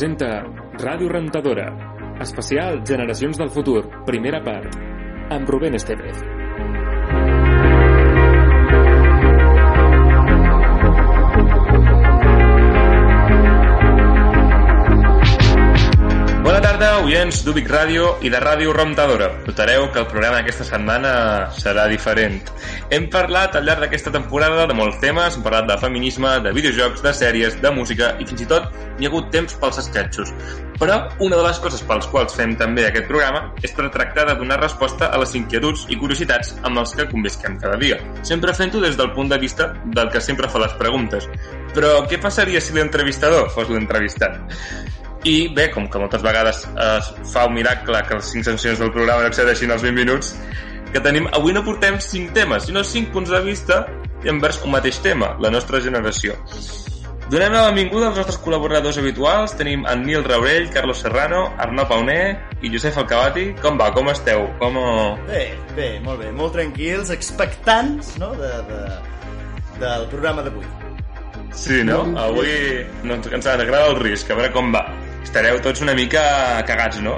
presenta 0.00 0.40
Ràdio 0.80 1.10
Rentadora, 1.12 1.66
especial 2.24 2.80
Generacions 2.88 3.36
del 3.36 3.52
Futur, 3.52 3.84
primera 4.08 4.40
part, 4.40 4.72
amb 5.28 5.52
Rubén 5.52 5.76
Estevez. 5.76 6.39
Bona 16.50 16.64
tarda, 16.64 16.86
oients 17.04 17.44
d'Ubic 17.46 17.68
Ràdio 17.70 18.08
i 18.26 18.30
de 18.32 18.38
Ràdio 18.42 18.72
Rentadora. 18.74 19.28
Notareu 19.46 19.84
que 19.94 20.00
el 20.00 20.08
programa 20.10 20.40
d'aquesta 20.40 20.64
setmana 20.66 21.12
serà 21.54 21.84
diferent. 21.86 22.50
Hem 22.90 23.06
parlat 23.12 23.54
al 23.54 23.68
llarg 23.68 23.84
d'aquesta 23.84 24.10
temporada 24.16 24.64
de 24.66 24.74
molts 24.74 24.98
temes, 24.98 25.36
hem 25.36 25.44
parlat 25.44 25.68
de 25.68 25.76
feminisme, 25.78 26.32
de 26.42 26.50
videojocs, 26.56 27.04
de 27.06 27.12
sèries, 27.14 27.54
de 27.62 27.70
música 27.76 28.10
i 28.18 28.26
fins 28.26 28.42
i 28.42 28.50
tot 28.50 28.66
n'hi 28.98 29.06
ha 29.06 29.12
hagut 29.12 29.30
temps 29.30 29.54
pels 29.62 29.78
esquetxos. 29.84 30.34
Però 30.82 30.98
una 31.22 31.38
de 31.38 31.46
les 31.46 31.62
coses 31.62 31.86
pels 31.86 32.10
quals 32.10 32.34
fem 32.34 32.58
també 32.58 32.88
aquest 32.88 33.06
programa 33.06 33.46
és 33.62 33.70
per 33.76 33.86
tractar 33.94 34.26
de 34.32 34.38
donar 34.42 34.58
resposta 34.58 35.06
a 35.14 35.22
les 35.22 35.38
inquietuds 35.38 35.86
i 35.86 36.02
curiositats 36.02 36.56
amb 36.64 36.82
els 36.82 36.98
que 36.98 37.06
convisquem 37.12 37.60
cada 37.62 37.78
dia. 37.78 38.02
Sempre 38.26 38.58
fent-ho 38.58 38.82
des 38.82 38.98
del 38.98 39.14
punt 39.14 39.30
de 39.30 39.38
vista 39.38 39.70
del 39.84 40.10
que 40.10 40.18
sempre 40.18 40.50
fa 40.50 40.66
les 40.66 40.74
preguntes. 40.82 41.30
Però 41.76 42.00
què 42.10 42.18
passaria 42.18 42.58
si 42.58 42.74
l'entrevistador 42.74 43.54
fos 43.54 43.70
l'entrevistat? 43.70 44.98
I 45.28 45.48
bé, 45.52 45.68
com 45.70 45.88
que 45.90 46.00
moltes 46.00 46.22
vegades 46.24 46.62
es 46.64 47.10
fa 47.32 47.44
un 47.48 47.58
miracle 47.58 48.00
que 48.08 48.16
les 48.16 48.30
5 48.32 48.48
sancions 48.52 48.80
del 48.80 48.92
programa 48.94 49.26
no 49.26 49.28
excedeixin 49.28 49.72
els 49.74 49.84
20 49.84 49.98
minuts, 49.98 50.34
que 50.92 51.02
tenim, 51.04 51.28
avui 51.36 51.52
no 51.52 51.64
portem 51.66 52.00
5 52.00 52.32
temes, 52.36 52.64
sinó 52.70 52.84
5 52.84 53.12
punts 53.12 53.30
de 53.30 53.42
vista 53.44 53.84
envers 54.24 54.62
un 54.64 54.72
mateix 54.72 55.00
tema, 55.04 55.34
la 55.40 55.52
nostra 55.52 55.80
generació. 55.80 56.38
Donem 57.30 57.52
la 57.54 57.68
benvinguda 57.68 58.08
als 58.08 58.16
nostres 58.18 58.40
col·laboradors 58.42 58.96
habituals. 58.98 59.52
Tenim 59.54 59.84
en 59.86 60.00
Nil 60.02 60.24
Raurell, 60.24 60.66
Carlos 60.74 60.98
Serrano, 61.04 61.44
Arnau 61.62 61.86
Pauner 61.86 62.24
i 62.58 62.72
Josep 62.72 62.98
Alcabati. 62.98 63.44
Com 63.62 63.78
va? 63.78 63.92
Com 63.94 64.10
esteu? 64.10 64.48
Com... 64.58 64.80
Bé, 65.28 65.44
bé, 65.76 65.92
molt 66.02 66.24
bé. 66.24 66.32
Molt 66.34 66.58
tranquils, 66.58 67.14
expectants, 67.14 68.16
no?, 68.18 68.32
de, 68.40 68.50
de, 68.66 68.80
del 69.78 70.08
programa 70.10 70.42
d'avui. 70.42 70.66
Sí, 71.54 71.84
no? 71.86 72.02
Avui 72.18 72.50
no, 73.06 73.20
ens 73.22 73.46
agrada 73.46 73.86
el 73.92 74.00
risc, 74.02 74.34
a 74.34 74.40
veure 74.40 74.50
com 74.54 74.74
va. 74.74 74.82
Estareu 75.20 75.60
tots 75.62 75.82
una 75.84 75.94
mica 75.94 76.22
cagats, 76.66 76.98
no? 77.04 77.16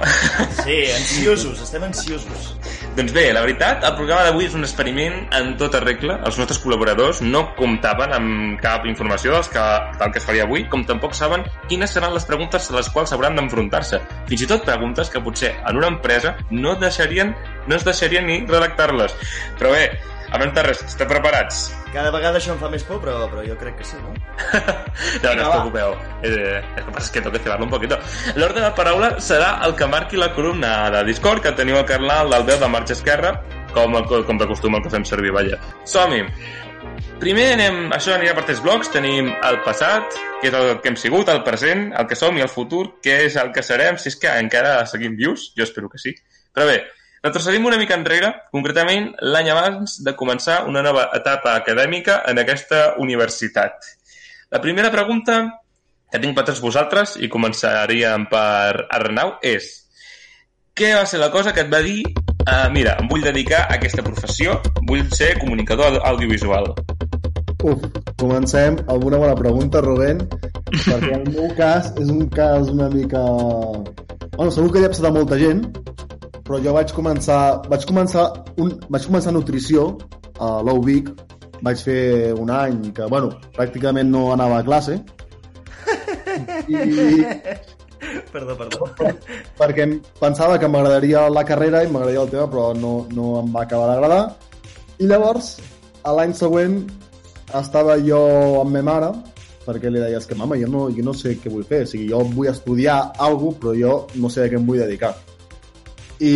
Sí, 0.63 0.79
ansiosos, 0.93 1.63
estem 1.65 1.85
ansiosos. 1.87 2.53
Doncs 2.97 3.15
bé, 3.15 3.29
la 3.33 3.41
veritat, 3.41 3.87
el 3.89 3.95
programa 3.97 4.27
d'avui 4.27 4.45
és 4.49 4.57
un 4.59 4.67
experiment 4.67 5.15
en 5.39 5.55
tota 5.61 5.81
regla. 5.81 6.19
Els 6.29 6.37
nostres 6.41 6.61
col·laboradors 6.61 7.23
no 7.25 7.45
comptaven 7.57 8.13
amb 8.13 8.61
cap 8.61 8.85
informació 8.91 9.33
dels 9.33 9.49
que, 9.53 9.65
del 10.03 10.13
que 10.13 10.21
es 10.21 10.29
faria 10.29 10.45
avui, 10.45 10.67
com 10.69 10.85
tampoc 10.89 11.17
saben 11.17 11.47
quines 11.71 11.95
seran 11.97 12.13
les 12.13 12.29
preguntes 12.29 12.69
a 12.69 12.77
les 12.77 12.91
quals 12.93 13.15
hauran 13.17 13.39
d'enfrontar-se. 13.39 14.03
Fins 14.29 14.45
i 14.45 14.51
tot 14.51 14.67
preguntes 14.69 15.09
que 15.09 15.23
potser 15.25 15.55
en 15.63 15.81
una 15.81 15.95
empresa 15.95 16.37
no 16.51 16.77
deixarien 16.83 17.33
no 17.67 17.77
es 17.79 17.85
deixarien 17.87 18.27
ni 18.27 18.43
redactar-les. 18.45 19.15
Però 19.59 19.73
bé, 19.73 19.87
abans 20.31 20.55
de 20.55 20.63
res, 20.67 20.83
esteu 20.87 21.09
preparats? 21.11 21.65
Cada 21.93 22.13
vegada 22.15 22.39
això 22.41 22.55
em 22.55 22.61
fa 22.61 22.71
més 22.73 22.85
por, 22.89 23.01
però, 23.03 23.27
però 23.33 23.45
jo 23.47 23.57
crec 23.61 23.77
que 23.81 23.87
sí, 23.89 23.99
no? 24.01 24.15
no, 25.25 25.35
no 25.35 25.43
us 25.43 25.51
preocupeu. 25.51 25.97
Eh, 26.23 26.63
el 26.63 26.85
que 26.87 26.91
passa 26.91 27.07
es 27.07 27.13
que 27.17 27.25
toca 27.25 27.43
cebarlo 27.43 27.67
un 27.69 27.75
poquito. 27.75 27.99
L'ordre 28.39 28.65
de 28.65 28.73
paraula 28.79 29.13
serà 29.21 29.55
el 29.67 29.77
que 29.77 29.91
marqui 29.91 30.21
la 30.21 30.33
columna 30.37 30.91
de 30.95 31.05
Discord, 31.11 31.43
que 31.45 31.55
teniu 31.59 31.81
a 31.81 31.87
Carnal 31.89 32.33
del 32.33 32.47
10 32.55 32.65
de 32.65 32.73
marxa 32.73 32.97
esquerra, 32.99 33.37
com, 33.75 33.99
com 34.09 34.41
de 34.41 34.49
costum 34.49 34.79
el 34.79 34.85
que 34.85 34.93
fem 34.93 35.05
servir, 35.09 35.35
vaja. 35.35 35.61
Som-hi! 35.89 36.25
Primer 37.23 37.53
anem, 37.55 37.77
això 37.95 38.17
anirà 38.17 38.33
per 38.35 38.43
tres 38.49 38.61
blocs. 38.65 38.91
Tenim 38.91 39.29
el 39.31 39.61
passat, 39.67 40.17
que 40.41 40.51
és 40.51 40.57
el 40.59 40.73
que 40.83 40.91
hem 40.91 40.97
sigut, 40.99 41.29
el 41.31 41.45
present, 41.47 41.91
el 41.99 42.09
que 42.11 42.19
som 42.19 42.39
i 42.39 42.43
el 42.43 42.51
futur, 42.51 42.97
que 43.05 43.21
és 43.29 43.37
el 43.39 43.53
que 43.55 43.63
serem, 43.63 43.99
si 44.01 44.11
és 44.11 44.19
que 44.19 44.33
encara 44.43 44.81
seguim 44.91 45.15
vius, 45.19 45.53
jo 45.55 45.63
espero 45.63 45.91
que 45.93 46.03
sí. 46.03 46.17
Però 46.53 46.67
bé, 46.67 46.81
retrocedim 47.23 47.67
una 47.67 47.79
mica 47.79 47.95
enrere, 47.99 48.33
concretament 48.51 49.13
l'any 49.23 49.51
abans 49.53 50.01
de 50.03 50.15
començar 50.19 50.65
una 50.69 50.83
nova 50.83 51.09
etapa 51.15 51.55
acadèmica 51.55 52.23
en 52.29 52.43
aquesta 52.43 52.95
universitat. 52.99 53.87
La 54.51 54.61
primera 54.61 54.91
pregunta 54.91 55.43
que 56.13 56.21
tinc 56.21 56.37
per 56.37 56.45
tots 56.45 56.61
vosaltres, 56.61 57.15
i 57.17 57.31
començaríem 57.33 58.27
per 58.29 58.89
Arnau, 58.93 59.39
és 59.41 59.71
què 60.77 60.93
va 60.97 61.07
ser 61.09 61.21
la 61.23 61.31
cosa 61.33 61.55
que 61.57 61.65
et 61.65 61.73
va 61.73 61.81
dir 61.85 62.03
uh, 62.05 62.69
mira, 62.73 62.97
em 63.01 63.09
vull 63.09 63.25
dedicar 63.25 63.65
a 63.65 63.79
aquesta 63.79 64.05
professió, 64.05 64.59
vull 64.89 65.07
ser 65.15 65.35
comunicador 65.41 66.01
audiovisual? 66.11 66.73
Uf, 67.63 67.85
comencem 68.19 68.77
amb 68.91 69.07
una 69.07 69.21
bona 69.23 69.37
pregunta, 69.39 69.81
Rubén, 69.85 70.25
perquè 70.73 71.13
el 71.15 71.27
meu 71.31 71.53
cas 71.59 71.93
és 72.03 72.11
un 72.11 72.27
cas 72.33 72.73
una 72.73 72.91
mica... 72.93 73.23
Bueno, 74.35 74.51
segur 74.51 74.73
que 74.73 74.83
li 74.83 74.89
ha 74.89 74.93
passat 74.93 75.09
a 75.09 75.15
molta 75.15 75.39
gent, 75.39 75.63
però 76.47 76.61
jo 76.63 76.75
vaig 76.77 76.93
començar, 76.97 77.41
vaig 77.71 77.87
començar, 77.89 78.29
un, 78.59 78.75
vaig 78.89 79.07
començar 79.09 79.35
nutrició 79.35 79.93
a 80.43 80.55
l'UBIC, 80.67 81.13
vaig 81.63 81.83
fer 81.87 82.03
un 82.39 82.51
any 82.51 82.91
que, 82.97 83.07
bueno, 83.11 83.33
pràcticament 83.57 84.11
no 84.11 84.31
anava 84.35 84.61
a 84.61 84.67
classe, 84.67 84.99
i 86.69 86.79
Perdó, 88.33 88.57
perdó. 88.59 88.89
perquè 89.61 89.87
pensava 90.19 90.59
que 90.59 90.69
m'agradaria 90.69 91.29
la 91.31 91.45
carrera 91.47 91.83
i 91.85 91.91
m'agradaria 91.91 92.25
el 92.25 92.33
tema, 92.33 92.49
però 92.51 92.73
no, 92.75 92.93
no 93.15 93.37
em 93.41 93.53
va 93.55 93.63
acabar 93.67 93.93
d'agradar. 93.93 94.23
I 94.99 95.09
llavors, 95.09 95.55
a 96.03 96.15
l'any 96.17 96.35
següent, 96.37 96.81
estava 97.61 97.99
jo 98.03 98.23
amb 98.63 98.75
ma 98.75 98.83
mare, 98.89 99.13
perquè 99.67 99.91
li 99.91 100.03
deies 100.03 100.27
que, 100.27 100.39
mama, 100.39 100.59
jo 100.59 100.69
no, 100.71 100.89
jo 100.91 101.05
no 101.07 101.15
sé 101.17 101.37
què 101.39 101.53
vull 101.53 101.67
fer, 101.69 101.85
o 101.87 101.91
sigui, 101.93 102.09
jo 102.11 102.25
vull 102.33 102.51
estudiar 102.51 102.99
alguna 103.23 103.61
però 103.63 103.77
jo 103.79 103.95
no 104.19 104.31
sé 104.33 104.47
a 104.47 104.51
què 104.51 104.59
em 104.59 104.67
vull 104.67 104.83
dedicar. 104.83 105.15
I 106.23 106.35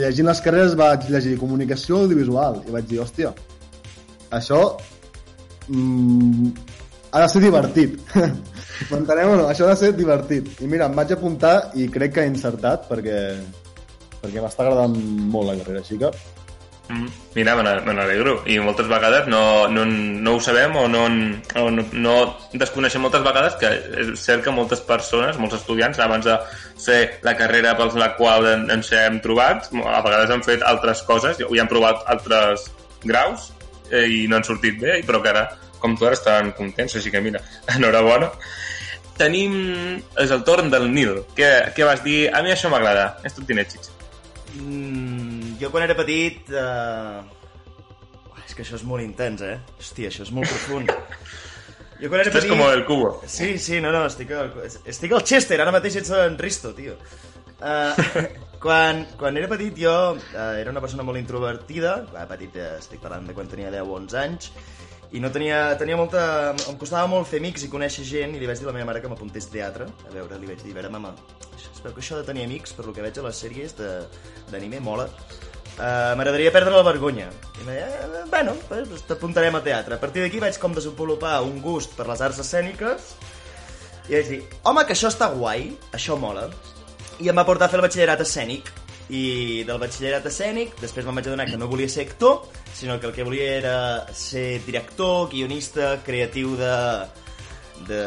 llegint 0.00 0.30
les 0.30 0.40
carreres 0.40 0.76
vaig 0.78 1.10
llegir 1.12 1.36
comunicació 1.40 2.00
audiovisual 2.04 2.62
i 2.64 2.72
vaig 2.72 2.86
dir, 2.88 3.02
hòstia, 3.02 3.34
això 4.38 4.60
mm, 5.68 6.48
ha 7.12 7.20
de 7.22 7.28
ser 7.32 7.42
divertit. 7.44 7.98
M'entenem 8.90 9.34
o 9.34 9.36
no? 9.42 9.44
Això 9.50 9.66
ha 9.66 9.74
de 9.74 9.80
ser 9.82 9.92
divertit. 9.96 10.48
I 10.64 10.70
mira, 10.70 10.88
em 10.88 10.96
vaig 10.96 11.12
apuntar 11.12 11.56
i 11.76 11.88
crec 11.92 12.16
que 12.16 12.24
he 12.24 12.32
encertat 12.32 12.88
perquè, 12.88 13.20
perquè 14.22 14.40
m'està 14.40 14.64
agradant 14.64 14.96
molt 15.32 15.50
la 15.50 15.58
carrera, 15.60 15.84
així 15.84 16.00
que 16.00 16.12
mira, 17.34 17.56
me 17.56 17.62
n'a- 17.66 17.80
me 17.82 17.92
n'alegro. 17.94 18.42
I 18.46 18.58
moltes 18.62 18.86
vegades 18.86 19.26
no, 19.26 19.66
no, 19.68 19.84
no 19.84 20.34
ho 20.36 20.40
sabem 20.40 20.76
o, 20.76 20.86
no, 20.88 21.08
no, 21.08 21.64
no 21.92 22.14
desconeixem 22.52 23.02
moltes 23.02 23.24
vegades 23.26 23.56
que 23.60 23.70
és 24.04 24.12
cert 24.22 24.44
que 24.44 24.54
moltes 24.54 24.80
persones, 24.86 25.36
molts 25.42 25.56
estudiants, 25.58 25.98
abans 25.98 26.24
de 26.28 26.36
fer 26.84 27.18
la 27.26 27.34
carrera 27.36 27.74
per 27.76 27.88
la 27.98 28.12
qual 28.16 28.46
en- 28.52 28.70
ens 28.70 28.92
hem 28.92 29.18
trobat, 29.24 29.66
a 29.82 30.00
vegades 30.06 30.30
han 30.30 30.44
fet 30.46 30.62
altres 30.62 31.02
coses 31.08 31.42
i 31.42 31.58
han 31.58 31.68
provat 31.68 32.04
altres 32.06 32.68
graus 33.04 33.50
eh, 33.90 34.06
i 34.06 34.26
no 34.30 34.36
han 34.38 34.44
sortit 34.46 34.78
bé, 34.80 35.00
però 35.06 35.20
que 35.22 35.30
ara, 35.34 35.48
com 35.82 35.96
tu 35.98 36.06
ara, 36.06 36.14
estaven 36.14 36.52
contents, 36.56 36.96
així 36.96 37.10
que 37.10 37.20
mira, 37.20 37.42
enhorabona. 37.76 38.30
Tenim... 39.16 39.54
És 40.20 40.30
el 40.34 40.42
torn 40.44 40.68
del 40.70 40.90
Nil. 40.92 41.22
Què, 41.36 41.72
què 41.76 41.84
vas 41.88 42.02
dir? 42.04 42.26
A 42.36 42.42
mi 42.44 42.50
això 42.52 42.68
m'agrada. 42.68 43.14
És 43.24 43.32
tot 43.32 43.46
dinèxics. 43.48 43.88
Mm, 44.56 45.56
jo 45.60 45.70
quan 45.72 45.86
era 45.86 45.96
petit... 45.98 46.48
Uh... 46.50 47.24
És 48.46 48.54
que 48.54 48.62
això 48.62 48.76
és 48.78 48.84
molt 48.86 49.02
intens, 49.02 49.42
eh? 49.42 49.56
Hòstia, 49.80 50.10
això 50.12 50.22
és 50.22 50.30
molt 50.34 50.48
profund. 50.48 50.92
Jo 52.00 52.10
quan 52.12 52.20
era 52.20 52.30
es 52.30 52.36
petit... 52.36 52.50
como 52.52 52.68
el 52.70 52.84
cubo. 52.86 53.10
Sí, 53.26 53.56
sí, 53.58 53.80
no, 53.82 53.90
no, 53.94 54.04
estic 54.06 54.30
al, 54.36 54.52
estic 54.84 55.14
al 55.16 55.24
Chester, 55.26 55.58
ara 55.62 55.74
mateix 55.74 55.96
ets 56.02 56.12
en 56.14 56.36
Risto, 56.38 56.70
tio. 56.76 56.94
Uh, 57.56 57.96
quan, 58.64 59.02
quan 59.18 59.38
era 59.40 59.48
petit 59.48 59.78
jo 59.80 59.94
uh, 60.14 60.50
era 60.60 60.70
una 60.70 60.82
persona 60.84 61.06
molt 61.06 61.18
introvertida, 61.18 61.98
petit 62.28 62.58
eh, 62.60 62.74
estic 62.82 63.00
parlant 63.00 63.24
de 63.28 63.36
quan 63.36 63.48
tenia 63.48 63.72
10 63.72 63.88
o 63.88 63.96
11 63.96 64.18
anys, 64.20 64.50
i 65.12 65.20
no 65.22 65.30
tenia, 65.30 65.76
tenia 65.78 65.96
molta... 65.98 66.22
em 66.56 66.78
costava 66.80 67.06
molt 67.10 67.28
fer 67.30 67.38
amics 67.42 67.66
i 67.66 67.70
conèixer 67.72 68.04
gent, 68.08 68.34
i 68.34 68.40
li 68.42 68.48
vaig 68.48 68.58
dir 68.58 68.66
a 68.66 68.72
la 68.72 68.76
meva 68.76 68.88
mare 68.90 69.02
que 69.04 69.10
m'apuntés 69.10 69.46
teatre. 69.52 69.86
A 70.08 70.14
veure, 70.14 70.38
li 70.40 70.50
vaig 70.50 70.62
dir, 70.64 70.72
a 70.74 70.78
veure, 70.80 70.90
mama, 70.92 71.14
espero 71.56 71.94
que 71.94 72.02
això 72.02 72.18
de 72.18 72.26
tenir 72.26 72.46
amics, 72.46 72.74
per 72.76 72.88
lo 72.88 72.94
que 72.96 73.04
veig 73.04 73.18
a 73.20 73.26
les 73.28 73.42
sèries 73.44 73.76
d'anime, 74.50 74.80
mola. 74.82 75.06
Uh, 75.76 76.16
M'agradaria 76.16 76.50
perdre 76.54 76.72
la 76.72 76.84
vergonya. 76.86 77.28
I 77.58 77.62
em 77.62 77.66
deia, 77.68 77.86
eh, 77.86 78.22
bueno, 78.32 78.54
pues, 78.68 79.02
t'apuntarem 79.06 79.58
a 79.58 79.62
teatre. 79.62 79.98
A 79.98 80.00
partir 80.00 80.24
d'aquí 80.24 80.40
vaig 80.40 80.56
com 80.58 80.72
desenvolupar 80.74 81.42
un 81.44 81.60
gust 81.60 81.92
per 81.98 82.08
les 82.08 82.22
arts 82.24 82.40
escèniques 82.40 83.10
i 84.08 84.14
vaig 84.14 84.30
dir, 84.30 84.40
home, 84.64 84.86
que 84.88 84.94
això 84.96 85.10
està 85.12 85.28
guai, 85.34 85.68
això 85.92 86.16
mola. 86.16 86.46
I 87.20 87.28
em 87.28 87.36
va 87.36 87.44
portar 87.44 87.68
a 87.68 87.72
fer 87.72 87.80
el 87.80 87.84
batxillerat 87.84 88.24
escènic. 88.24 88.72
I 89.08 89.62
del 89.66 89.78
batxillerat 89.78 90.24
escènic, 90.26 90.74
després 90.82 91.06
me'n 91.06 91.20
vaig 91.20 91.28
adonar 91.30 91.46
que 91.46 91.58
no 91.60 91.68
volia 91.70 91.88
ser 91.88 92.08
actor, 92.08 92.48
sinó 92.74 92.98
que 92.98 93.06
el 93.06 93.14
que 93.14 93.26
volia 93.26 93.52
era 93.58 93.76
ser 94.12 94.60
director, 94.66 95.28
guionista, 95.30 96.00
creatiu 96.02 96.56
de, 96.58 96.72
de, 97.86 98.00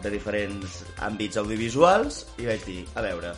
de 0.00 0.12
diferents 0.12 0.80
àmbits 1.04 1.40
audiovisuals, 1.40 2.24
i 2.40 2.48
vaig 2.48 2.64
dir, 2.64 2.84
a 2.96 3.04
veure, 3.04 3.34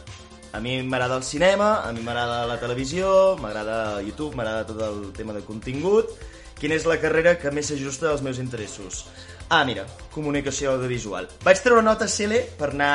a 0.52 0.60
mi 0.60 0.82
m'agrada 0.82 1.16
el 1.16 1.24
cinema, 1.24 1.80
a 1.82 1.90
mi 1.96 2.04
m'agrada 2.04 2.46
la 2.46 2.60
televisió, 2.60 3.34
m'agrada 3.40 4.02
YouTube, 4.04 4.36
m'agrada 4.36 4.66
tot 4.68 4.82
el 4.84 5.10
tema 5.16 5.32
de 5.32 5.42
contingut. 5.46 6.12
Quina 6.60 6.76
és 6.76 6.84
la 6.86 7.00
carrera 7.02 7.34
que 7.40 7.50
més 7.50 7.72
s'ajusta 7.72 8.10
als 8.12 8.22
meus 8.22 8.38
interessos? 8.38 9.06
Ah, 9.48 9.64
mira, 9.64 9.86
comunicació 10.12 10.76
audiovisual. 10.76 11.26
Vaig 11.42 11.58
treure 11.64 11.82
nota 11.82 12.06
CL 12.06 12.38
per 12.60 12.70
anar 12.70 12.92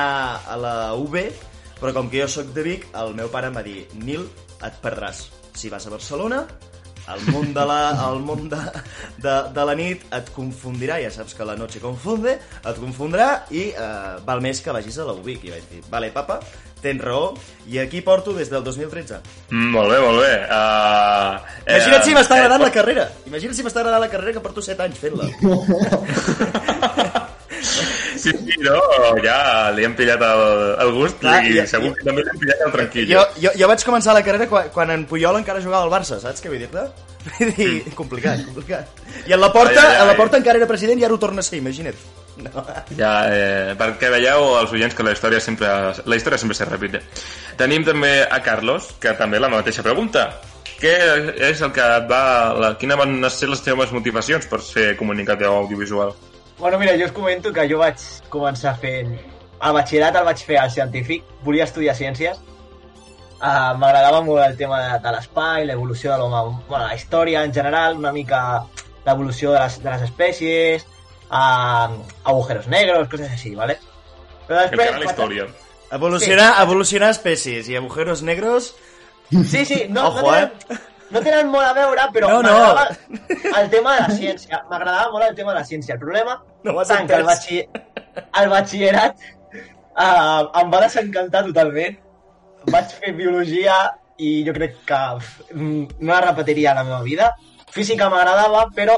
a 0.47 0.55
la 0.61 0.75
UB, 0.95 1.17
però 1.81 1.93
com 1.95 2.09
que 2.11 2.21
jo 2.21 2.29
sóc 2.31 2.53
de 2.55 2.65
Vic, 2.65 2.87
el 2.97 3.13
meu 3.17 3.29
pare 3.33 3.51
em 3.51 3.59
va 3.59 3.65
dir 3.65 3.85
Nil, 4.01 4.27
et 4.63 4.81
perdràs. 4.83 5.27
Si 5.57 5.69
vas 5.73 5.85
a 5.87 5.93
Barcelona, 5.93 6.45
el 7.07 7.21
món 7.31 7.53
de 7.55 7.63
la, 7.65 7.79
el 8.09 8.19
món 8.19 8.49
de, 8.51 8.59
de, 9.23 9.35
de 9.55 9.65
la 9.69 9.75
nit 9.79 10.03
et 10.13 10.31
confundirà, 10.35 10.99
ja 11.03 11.11
saps 11.13 11.35
que 11.37 11.45
la 11.47 11.55
noche 11.59 11.79
confunde, 11.83 12.33
et 12.37 12.79
confondrà 12.81 13.27
i 13.55 13.69
eh, 13.71 14.15
val 14.27 14.43
més 14.43 14.61
que 14.63 14.75
vagis 14.75 14.97
a 14.99 15.07
la 15.07 15.15
UBIC. 15.15 15.47
I 15.47 15.53
vaig 15.55 15.69
dir, 15.71 15.81
vale, 15.91 16.11
papa, 16.15 16.39
tens 16.83 17.01
raó, 17.03 17.31
i 17.71 17.79
aquí 17.81 18.01
porto 18.05 18.35
des 18.35 18.51
del 18.51 18.63
2013. 18.65 19.21
Mm, 19.49 19.69
molt 19.75 19.93
bé, 19.93 20.01
molt 20.03 20.19
bé. 20.25 20.33
Uh, 20.51 21.39
Imagina't 21.67 22.03
si 22.09 22.17
m'està 22.17 22.41
agradant 22.41 22.61
eh, 22.61 22.67
la 22.67 22.73
carrera. 22.75 23.07
Imagina't 23.29 23.55
si 23.57 23.65
m'està 23.65 23.83
agradant 23.83 24.03
la 24.03 24.11
carrera 24.11 24.35
que 24.35 24.43
porto 24.43 24.65
7 24.65 24.89
anys 24.89 24.99
fent-la. 25.05 25.31
Sí, 28.17 28.31
sí, 28.33 28.55
no, 28.65 28.75
ja 29.23 29.69
li 29.75 29.85
hem 29.87 29.95
pillat 29.97 30.21
el, 30.27 30.43
el 30.85 30.91
gust 30.95 31.19
Clar, 31.21 31.39
i 31.45 31.55
i- 31.59 31.67
segur 31.69 31.93
que 31.97 32.03
també 32.07 32.23
li 32.25 32.31
hem 32.33 32.39
pillat 32.43 32.63
el 32.67 32.71
tranquil. 32.75 33.07
Jo, 33.11 33.25
jo, 33.41 33.51
jo 33.61 33.67
vaig 33.71 33.85
començar 33.87 34.15
la 34.17 34.23
carrera 34.25 34.47
quan, 34.51 34.69
quan 34.73 34.91
en 34.95 35.05
Puyol 35.09 35.37
encara 35.41 35.61
jugava 35.63 35.83
al 35.87 35.93
Barça, 35.93 36.19
saps 36.23 36.41
què 36.43 36.49
vull 36.53 36.63
dir-te? 36.65 36.87
Vull 37.37 37.49
dir, 37.57 37.81
complicat, 37.97 38.39
complicat. 38.47 38.99
I 39.27 39.33
en 39.35 39.41
la 39.41 39.49
porta, 39.51 39.81
Ai, 39.81 39.87
ai, 39.87 39.95
ai. 39.97 40.01
a 40.01 40.05
la 40.07 40.13
porta 40.15 40.37
encara 40.39 40.61
era 40.61 40.67
president 40.69 41.01
i 41.01 41.03
ara 41.03 41.13
ho 41.17 41.19
torna 41.19 41.41
a 41.43 41.43
ser, 41.43 41.57
imagina't. 41.59 41.97
No. 42.39 42.61
Ja, 42.95 43.09
eh, 43.33 43.73
perquè 43.75 44.11
veieu 44.13 44.45
els 44.61 44.71
oients 44.71 44.95
que 44.95 45.03
la 45.03 45.11
història 45.11 45.41
sempre, 45.43 45.67
la 46.05 46.15
història 46.15 46.37
sempre 46.39 46.55
se 46.55 46.67
repite. 46.69 47.01
Tenim 47.59 47.83
també 47.83 48.21
a 48.23 48.39
Carlos, 48.45 48.93
que 49.01 49.11
també 49.19 49.41
la 49.43 49.49
mateixa 49.51 49.83
pregunta. 49.83 50.29
Què 50.79 50.93
és 51.49 51.59
el 51.65 51.71
que 51.75 51.83
et 51.97 52.07
va... 52.07 52.21
La, 52.61 52.69
quina 52.79 52.95
van 52.95 53.17
ser 53.33 53.49
les 53.51 53.63
teves 53.65 53.91
motivacions 53.91 54.45
per 54.47 54.61
ser 54.63 54.91
comunicatiu 54.95 55.51
audiovisual? 55.57 56.13
Bueno, 56.57 56.79
mira, 56.79 56.97
jo 56.97 57.05
us 57.05 57.11
comento 57.13 57.53
que 57.53 57.67
jo 57.69 57.77
vaig 57.81 58.01
començar 58.33 58.73
fent... 58.81 59.13
El 59.57 59.73
batxillerat 59.73 60.17
el 60.19 60.25
vaig 60.25 60.41
fer 60.45 60.57
al 60.61 60.71
científic, 60.73 61.25
volia 61.45 61.65
estudiar 61.65 61.95
ciències. 61.97 62.37
Uh, 63.37 63.73
M'agradava 63.77 64.23
molt 64.25 64.41
el 64.43 64.57
tema 64.57 64.79
de, 64.81 64.97
de 65.01 65.13
l'espai, 65.13 65.65
l'evolució 65.65 66.11
de 66.13 66.17
l'home, 66.21 66.41
bueno, 66.69 66.83
la 66.85 66.97
història 66.97 67.43
en 67.45 67.53
general, 67.53 67.97
una 67.97 68.11
mica 68.13 68.41
l'evolució 69.05 69.53
de 69.53 69.61
les, 69.61 69.77
de 69.83 69.89
les 69.93 70.03
espècies, 70.07 70.85
uh, 71.29 71.93
agujeros 72.25 72.67
negros, 72.73 73.07
coses 73.13 73.33
així, 73.33 73.53
¿vale? 73.57 73.77
Però 74.49 74.65
després... 74.65 74.97
la 74.97 75.09
història. 75.11 75.47
Evolucionar, 75.97 76.51
evolucionar 76.65 77.13
espècies 77.15 77.69
i 77.69 77.77
agujeros 77.79 78.25
negros... 78.25 78.73
Sí, 79.29 79.65
sí, 79.65 79.85
no, 79.89 80.07
Ojo, 80.07 80.21
no, 80.23 80.31
tenen, 80.31 80.81
no 81.11 81.21
tenen 81.23 81.49
molt 81.51 81.67
a 81.67 81.73
veure, 81.77 82.07
però 82.13 82.29
No, 82.33 82.41
no. 82.43 82.85
el 83.57 83.69
tema 83.71 83.95
de 83.95 84.01
la 84.01 84.09
ciència. 84.15 84.61
M'agradava 84.69 85.11
molt 85.13 85.29
el 85.29 85.35
tema 85.35 85.53
de 85.53 85.59
la 85.59 85.65
ciència. 85.65 85.95
El 85.95 86.01
problema 86.01 86.37
No 86.63 86.75
tant 86.83 87.07
que 87.07 87.15
el, 87.15 87.25
batxi... 87.27 87.61
el 88.41 88.49
batxillerat 88.51 89.23
uh, 89.97 90.49
em 90.61 90.73
va 90.73 90.81
desencantar 90.83 91.45
totalment. 91.47 91.97
Vaig 92.67 92.95
fer 92.99 93.13
biologia 93.15 93.77
i 94.17 94.41
jo 94.47 94.53
crec 94.55 94.81
que 94.89 94.97
mm, 95.53 95.99
no 96.01 96.11
la 96.11 96.21
repetiria 96.25 96.71
a 96.73 96.79
la 96.81 96.83
meva 96.87 97.01
vida. 97.05 97.31
Física 97.71 98.09
m'agradava, 98.09 98.65
però 98.75 98.97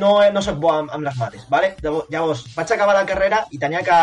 no, 0.00 0.18
no 0.32 0.42
sóc 0.42 0.58
bo 0.60 0.72
amb, 0.72 0.90
amb 0.92 1.06
les 1.06 1.16
mates, 1.20 1.44
¿vale? 1.52 1.74
Llavors, 1.82 2.46
vaig 2.56 2.72
acabar 2.74 2.96
la 2.96 3.06
carrera 3.08 3.44
i 3.50 3.60
tenia 3.62 3.84
que... 3.86 4.00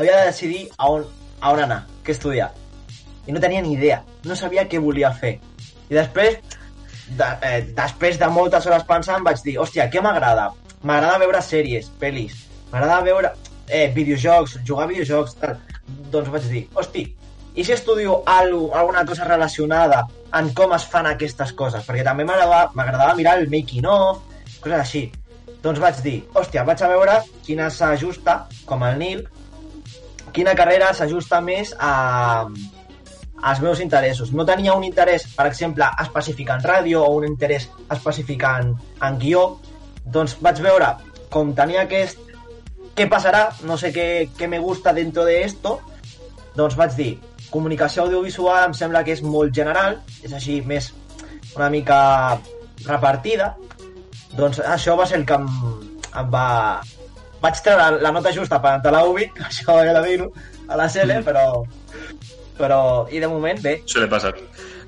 Havia 0.00 0.16
de 0.20 0.26
decidir 0.30 0.64
a 0.78 0.88
on, 0.88 1.04
a 1.40 1.50
on 1.52 1.60
anar, 1.64 1.82
què 2.06 2.14
estudiar. 2.14 2.50
I 3.28 3.32
no 3.34 3.40
tenia 3.42 3.60
ni 3.60 3.74
idea, 3.74 4.00
no 4.24 4.36
sabia 4.38 4.64
què 4.70 4.80
volia 4.80 5.10
fer. 5.12 5.34
I 5.90 5.98
després, 5.98 6.38
de, 7.18 7.28
eh, 7.42 7.60
després 7.76 8.18
de 8.18 8.28
moltes 8.30 8.66
hores 8.66 8.86
pensant, 8.88 9.24
vaig 9.26 9.42
dir, 9.42 9.58
hòstia, 9.58 9.88
què 9.90 10.02
m'agrada? 10.02 10.50
M'agrada 10.86 11.18
veure 11.20 11.42
sèries, 11.42 11.90
pel·lis, 12.00 12.36
m'agrada 12.70 13.00
veure 13.04 13.32
eh, 13.66 13.88
videojocs, 13.94 14.60
jugar 14.66 14.86
a 14.86 14.92
videojocs, 14.92 15.34
tal. 15.42 15.58
Doncs 16.12 16.30
vaig 16.30 16.46
dir, 16.50 16.68
hosti, 16.78 17.08
i 17.54 17.64
si 17.64 17.72
estudio 17.72 18.22
algo, 18.26 18.70
alguna 18.74 19.04
cosa 19.04 19.24
relacionada 19.24 20.06
en 20.38 20.52
com 20.54 20.72
es 20.76 20.86
fan 20.86 21.08
aquestes 21.10 21.52
coses? 21.58 21.82
Perquè 21.86 22.04
també 22.06 22.24
m'agradava 22.24 23.16
mirar 23.18 23.38
el 23.40 23.50
making 23.50 23.88
of, 23.90 24.22
coses 24.62 24.78
així. 24.78 25.02
Doncs 25.60 25.80
vaig 25.82 25.98
dir, 26.04 26.20
hòstia, 26.32 26.62
vaig 26.64 26.82
a 26.82 26.88
veure 26.88 27.16
quina 27.44 27.66
s'ajusta, 27.74 28.44
com 28.64 28.86
el 28.86 28.96
Nil, 29.02 29.24
quina 30.32 30.54
carrera 30.56 30.92
s'ajusta 30.94 31.42
més 31.44 31.74
a, 31.76 32.46
als 33.42 33.60
meus 33.60 33.80
interessos. 33.80 34.32
No 34.32 34.44
tenia 34.46 34.74
un 34.76 34.84
interès, 34.84 35.26
per 35.36 35.46
exemple, 35.48 35.86
específic 36.02 36.50
en 36.52 36.64
ràdio 36.64 37.04
o 37.04 37.14
un 37.16 37.26
interès 37.28 37.68
específic 37.90 38.44
en, 38.48 38.74
en 39.06 39.18
guió, 39.20 39.44
doncs 40.04 40.36
vaig 40.40 40.60
veure 40.64 40.94
com 41.30 41.54
tenia 41.56 41.86
aquest... 41.86 42.26
Què 42.98 43.06
passarà? 43.08 43.46
No 43.64 43.78
sé 43.80 43.92
què, 43.94 44.06
què 44.36 44.48
me 44.50 44.58
gusta 44.60 44.92
dentro 44.92 45.24
de 45.24 45.38
esto. 45.44 45.78
Doncs 46.56 46.74
vaig 46.76 46.96
dir, 46.98 47.12
comunicació 47.52 48.04
audiovisual 48.04 48.66
em 48.66 48.74
sembla 48.76 49.04
que 49.06 49.14
és 49.14 49.22
molt 49.24 49.54
general, 49.56 50.00
és 50.26 50.34
així 50.36 50.58
més 50.66 50.90
una 51.54 51.70
mica 51.72 52.00
repartida. 52.84 53.54
Doncs 54.36 54.60
això 54.60 54.96
va 54.98 55.06
ser 55.06 55.20
el 55.20 55.28
que 55.28 55.38
em, 55.38 55.46
em 56.10 56.32
va... 56.34 56.48
Vaig 57.40 57.62
treure 57.64 58.02
la 58.04 58.12
nota 58.12 58.34
justa 58.36 58.58
per 58.60 58.74
entrar 58.76 58.92
a 58.92 58.98
la 58.98 59.06
UBI, 59.08 59.30
això 59.48 59.78
he 59.80 59.94
de 59.96 60.02
dir-ho, 60.04 60.28
a 60.68 60.76
la 60.76 60.90
CL, 60.92 61.22
però 61.24 61.44
però 62.60 63.08
i 63.10 63.22
de 63.22 63.30
moment 63.30 63.58
bé 63.64 63.80
Això 63.80 64.02
li 64.02 64.10
passat. 64.10 64.38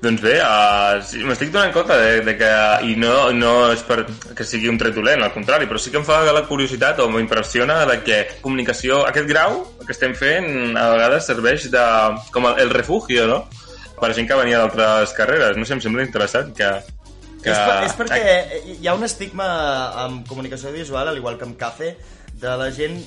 Doncs 0.02 0.18
bé, 0.18 0.32
uh, 0.42 0.98
sí, 1.06 1.20
m'estic 1.22 1.52
donant 1.54 1.70
compte 1.70 1.94
de, 1.94 2.22
de 2.26 2.32
que, 2.34 2.50
i 2.90 2.96
no, 2.98 3.30
no 3.36 3.52
és 3.70 3.84
per 3.86 4.00
que 4.34 4.46
sigui 4.46 4.66
un 4.66 4.80
tret 4.80 4.96
dolent, 4.96 5.22
al 5.22 5.30
contrari, 5.30 5.68
però 5.70 5.78
sí 5.78 5.92
que 5.94 6.00
em 6.00 6.06
fa 6.06 6.16
la 6.26 6.42
curiositat 6.48 6.98
o 7.04 7.06
m'impressiona 7.12 7.84
de 7.86 8.00
que 8.02 8.18
comunicació, 8.42 9.04
aquest 9.06 9.30
grau 9.30 9.60
que 9.84 9.94
estem 9.94 10.16
fent 10.18 10.74
a 10.74 10.88
vegades 10.96 11.30
serveix 11.30 11.68
de, 11.70 11.84
com 12.34 12.50
el, 12.50 12.58
el 12.64 12.74
refugio, 12.74 13.28
no? 13.30 13.44
Per 14.02 14.10
gent 14.18 14.26
que 14.26 14.40
venia 14.40 14.58
d'altres 14.58 15.14
carreres. 15.14 15.54
No 15.54 15.68
sé, 15.68 15.78
em 15.78 15.84
sembla 15.84 16.02
interessant 16.02 16.50
que... 16.50 16.72
que... 17.44 17.54
És, 17.54 17.62
per, 17.62 17.78
és 17.86 17.98
perquè 18.00 18.36
hi 18.80 18.90
ha 18.90 18.98
un 18.98 19.06
estigma 19.06 19.46
amb 20.08 20.26
comunicació 20.26 20.72
audiovisual, 20.72 21.12
al 21.12 21.22
igual 21.22 21.38
que 21.38 21.46
amb 21.46 21.54
cafè, 21.60 21.94
de 22.42 22.56
la 22.58 22.72
gent 22.74 22.98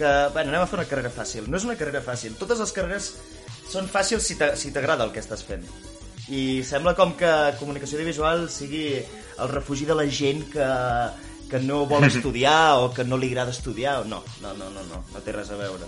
que, 0.00 0.10
bueno, 0.34 0.50
anem 0.50 0.64
a 0.64 0.66
fer 0.66 0.80
una 0.80 0.88
carrera 0.90 1.14
fàcil. 1.14 1.46
No 1.46 1.60
és 1.60 1.68
una 1.68 1.78
carrera 1.78 2.02
fàcil. 2.02 2.34
Totes 2.40 2.58
les 2.58 2.74
carreres 2.74 3.12
són 3.70 3.86
fàcils 3.88 4.26
si 4.26 4.34
t'a- 4.36 4.56
si 4.56 4.72
t'agrada 4.74 5.04
el 5.04 5.12
que 5.14 5.20
estàs 5.22 5.44
fent. 5.46 5.64
I 6.30 6.62
sembla 6.66 6.94
com 6.94 7.14
que 7.18 7.30
comunicació 7.58 7.98
audiovisual 7.98 8.48
sigui 8.50 9.00
el 9.38 9.48
refugi 9.48 9.84
de 9.86 9.94
la 9.94 10.06
gent 10.06 10.44
que, 10.52 10.66
que 11.50 11.58
no 11.60 11.84
vol 11.86 12.04
estudiar 12.10 12.78
o 12.82 12.92
que 12.94 13.04
no 13.04 13.16
li 13.18 13.28
agrada 13.32 13.50
estudiar. 13.50 14.04
No, 14.06 14.22
no, 14.42 14.54
no, 14.54 14.70
no, 14.70 14.82
no, 14.90 15.04
no 15.14 15.20
té 15.24 15.32
res 15.32 15.50
a 15.50 15.56
veure. 15.58 15.86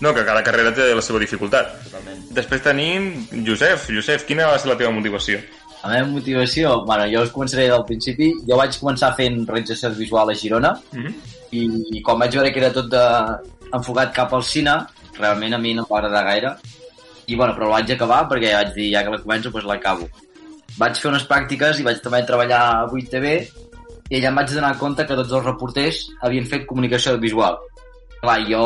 No, 0.00 0.14
que 0.16 0.24
cada 0.24 0.42
carrera 0.42 0.72
té 0.72 0.94
la 0.96 1.02
seva 1.04 1.18
dificultat. 1.20 1.74
Totalment. 1.84 2.22
Després 2.32 2.62
tenim 2.64 3.10
Josep. 3.46 3.82
Josep, 3.92 4.24
quina 4.28 4.46
va 4.48 4.58
ser 4.58 4.70
la 4.72 4.76
teva 4.80 4.90
motivació? 4.96 5.40
La 5.82 5.90
meva 5.94 6.08
motivació, 6.12 6.84
bueno, 6.84 7.04
jo 7.12 7.22
us 7.24 7.30
començaré 7.32 7.66
del 7.68 7.84
principi. 7.88 8.30
Jo 8.48 8.56
vaig 8.60 8.76
començar 8.80 9.14
fent 9.16 9.42
realització 9.48 9.90
visual 9.96 10.30
a 10.30 10.34
Girona 10.34 10.72
Mm 10.92 11.04
-hmm. 11.06 11.14
i, 11.52 11.98
i 11.98 12.02
quan 12.02 12.18
vaig 12.18 12.32
veure 12.34 12.52
que 12.52 12.60
era 12.60 12.72
tot 12.72 12.88
de, 12.90 13.04
enfocat 13.72 14.12
cap 14.14 14.32
al 14.34 14.42
cine, 14.44 14.74
realment 15.18 15.54
a 15.54 15.58
mi 15.58 15.74
no 15.74 15.86
agradar 15.90 16.24
gaire. 16.24 16.54
I 17.30 17.38
bueno, 17.38 17.54
però 17.54 17.68
la 17.68 17.78
vaig 17.78 17.94
acabar 17.94 18.24
perquè 18.30 18.52
vaig 18.56 18.74
dir, 18.74 18.90
ja 18.94 19.04
que 19.06 19.14
la 19.14 19.22
començo, 19.22 19.52
doncs 19.54 19.68
l'acabo. 19.70 20.08
Vaig 20.78 20.98
fer 20.98 21.10
unes 21.10 21.26
pràctiques 21.30 21.80
i 21.80 21.86
vaig 21.86 22.00
també 22.02 22.22
treballar 22.26 22.60
a 22.66 22.86
8TV 22.90 23.34
i 24.10 24.18
allà 24.18 24.30
em 24.32 24.40
vaig 24.40 24.54
donar 24.54 24.72
compte 24.80 25.06
que 25.06 25.18
tots 25.18 25.32
els 25.38 25.46
reporters 25.46 26.02
havien 26.26 26.48
fet 26.50 26.66
comunicació 26.66 27.16
visual. 27.22 27.58
Clar, 28.20 28.38
jo 28.50 28.64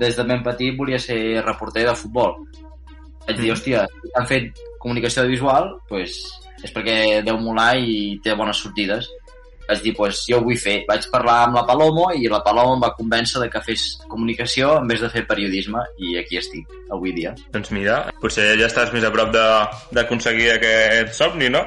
des 0.00 0.18
de 0.18 0.26
ben 0.28 0.42
petit 0.44 0.76
volia 0.76 0.98
ser 1.00 1.18
reporter 1.46 1.86
de 1.88 1.96
futbol. 1.96 2.34
Vaig 3.26 3.38
dir, 3.38 3.52
hòstia, 3.54 3.86
si 4.02 4.14
han 4.18 4.26
fet 4.28 4.62
comunicació 4.82 5.24
visual, 5.30 5.70
doncs 5.90 6.18
és 6.62 6.70
perquè 6.74 6.96
deu 7.26 7.38
molar 7.42 7.72
i 7.78 8.18
té 8.22 8.34
bones 8.38 8.60
sortides 8.62 9.08
vaig 9.68 9.82
dir, 9.84 9.94
pues, 9.96 10.24
jo 10.28 10.38
ho 10.40 10.44
vull 10.44 10.58
fer. 10.58 10.82
Vaig 10.88 11.06
parlar 11.12 11.38
amb 11.46 11.56
la 11.60 11.64
Palomo 11.68 12.08
i 12.14 12.28
la 12.30 12.42
Palomo 12.44 12.74
em 12.76 12.82
va 12.84 12.92
convèncer 12.98 13.40
de 13.42 13.48
que 13.52 13.62
fes 13.64 13.84
comunicació 14.08 14.76
en 14.80 14.88
vez 14.90 15.00
de 15.00 15.10
fer 15.12 15.24
periodisme 15.28 15.82
i 15.98 16.16
aquí 16.20 16.36
estic, 16.40 16.66
avui 16.92 17.12
dia. 17.16 17.34
Doncs 17.54 17.70
mira, 17.74 17.98
potser 18.20 18.52
ja 18.60 18.66
estàs 18.68 18.92
més 18.92 19.04
a 19.04 19.12
prop 19.14 19.32
de- 19.32 19.96
d'aconseguir 19.96 20.50
aquest 20.56 21.14
somni, 21.18 21.48
no? 21.52 21.64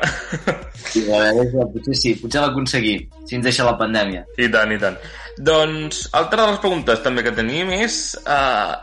I 0.96 1.06
a 1.12 1.22
veure, 1.34 1.68
potser 1.74 1.96
sí, 1.98 2.16
potser 2.22 2.42
l'aconseguim, 2.44 3.08
si 3.26 3.36
ens 3.40 3.46
deixa 3.48 3.66
la 3.68 3.78
pandèmia. 3.80 4.26
I 4.38 4.50
tant, 4.52 4.72
i 4.72 4.78
tant. 4.82 4.98
Doncs, 5.38 6.06
altra 6.16 6.46
de 6.46 6.52
les 6.54 6.62
preguntes 6.64 7.02
també 7.04 7.24
que 7.26 7.34
tenim 7.36 7.72
és 7.76 8.16
uh, 8.24 8.78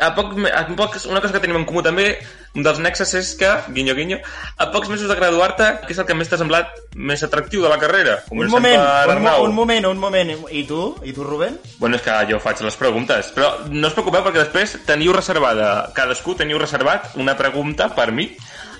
a 0.00 0.14
poc, 0.14 0.32
a 0.48 0.62
poc, 0.76 0.96
una 1.10 1.20
cosa 1.20 1.32
que 1.34 1.40
tenim 1.40 1.56
en 1.60 1.64
comú 1.68 1.82
també, 1.82 2.18
un 2.54 2.62
dels 2.64 2.78
nexes 2.84 3.12
és 3.16 3.30
que, 3.40 3.48
guinyo, 3.72 3.94
guinyo, 3.96 4.18
a 4.60 4.66
pocs 4.72 4.88
mesos 4.92 5.08
de 5.08 5.14
graduar-te, 5.16 5.64
què 5.86 5.92
és 5.94 5.98
el 6.02 6.06
que 6.08 6.14
més 6.14 6.28
t'ha 6.28 6.38
semblat 6.40 6.68
més 6.96 7.22
atractiu 7.24 7.62
de 7.64 7.68
la 7.72 7.78
carrera? 7.80 8.18
Un 8.30 8.42
Comencem 8.46 8.56
moment, 8.56 8.80
un, 8.80 8.84
mo- 8.84 9.12
Arnau. 9.16 9.44
un 9.44 9.54
moment, 9.54 9.86
un 9.88 9.98
moment. 9.98 10.32
I 10.50 10.64
tu? 10.68 10.94
I 11.04 11.12
tu, 11.16 11.24
Rubén? 11.24 11.58
Bueno, 11.78 11.96
és 11.96 12.02
que 12.02 12.16
jo 12.30 12.40
faig 12.40 12.60
les 12.64 12.76
preguntes, 12.76 13.32
però 13.36 13.52
no 13.70 13.88
us 13.88 13.94
preocupeu 13.96 14.24
perquè 14.24 14.42
després 14.44 14.76
teniu 14.88 15.12
reservada, 15.16 15.90
cadascú 15.96 16.34
teniu 16.36 16.58
reservat 16.60 17.14
una 17.16 17.36
pregunta 17.36 17.88
per 17.94 18.10
mi 18.12 18.30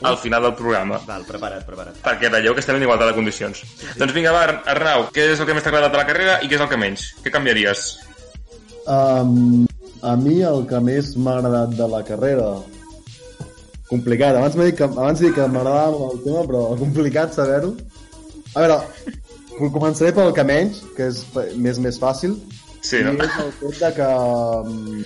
al 0.03 0.17
final 0.19 0.43
del 0.43 0.55
programa 0.59 0.97
Val, 1.07 1.23
prepara't, 1.25 1.63
prepara't. 1.65 2.01
perquè 2.03 2.29
veieu 2.29 2.55
que 2.57 2.61
estem 2.61 2.75
en 2.77 2.83
igualtat 2.83 3.13
de 3.13 3.15
condicions. 3.15 3.61
Doncs 3.97 4.13
vinga, 4.13 4.33
va, 4.35 4.63
Arnau, 4.67 5.07
què 5.15 5.29
és 5.33 5.39
el 5.41 5.47
que 5.47 5.55
més 5.55 5.63
t'ha 5.63 5.71
agradat 5.71 5.93
de 5.95 6.01
la 6.01 6.07
carrera 6.09 6.39
i 6.43 6.49
què 6.51 6.57
és 6.59 6.61
el 6.65 6.69
que 6.69 6.77
menys? 6.81 7.05
Què 7.23 7.31
canviaries? 7.31 7.85
Um, 8.87 9.63
a 10.03 10.15
mi 10.19 10.41
el 10.43 10.65
que 10.71 10.81
més 10.83 11.15
m'ha 11.17 11.39
agradat 11.39 11.77
de 11.79 11.89
la 11.95 12.03
carrera 12.07 12.49
complicat, 13.89 14.37
abans 14.37 14.57
m'he 14.57 14.71
dit 14.71 14.79
que, 14.79 14.89
abans 14.89 15.21
dit 15.21 15.35
que 15.37 15.47
m'agradava 15.47 16.11
el 16.11 16.23
tema 16.25 16.43
però 16.49 16.63
complicat 16.81 17.37
saber-ho 17.37 17.75
a 18.53 18.65
veure, 18.65 18.79
començaré 19.73 20.13
pel 20.17 20.33
que 20.37 20.45
menys 20.49 20.83
que 20.97 21.09
és 21.13 21.23
més 21.57 21.79
més 21.83 22.01
fàcil 22.03 22.37
Sí, 22.83 22.99
i 22.99 23.05
no? 23.07 23.13
és 23.15 23.37
el 23.39 23.53
fet 23.61 23.79
de 23.79 23.91
que 23.95 24.09
um, 24.67 25.05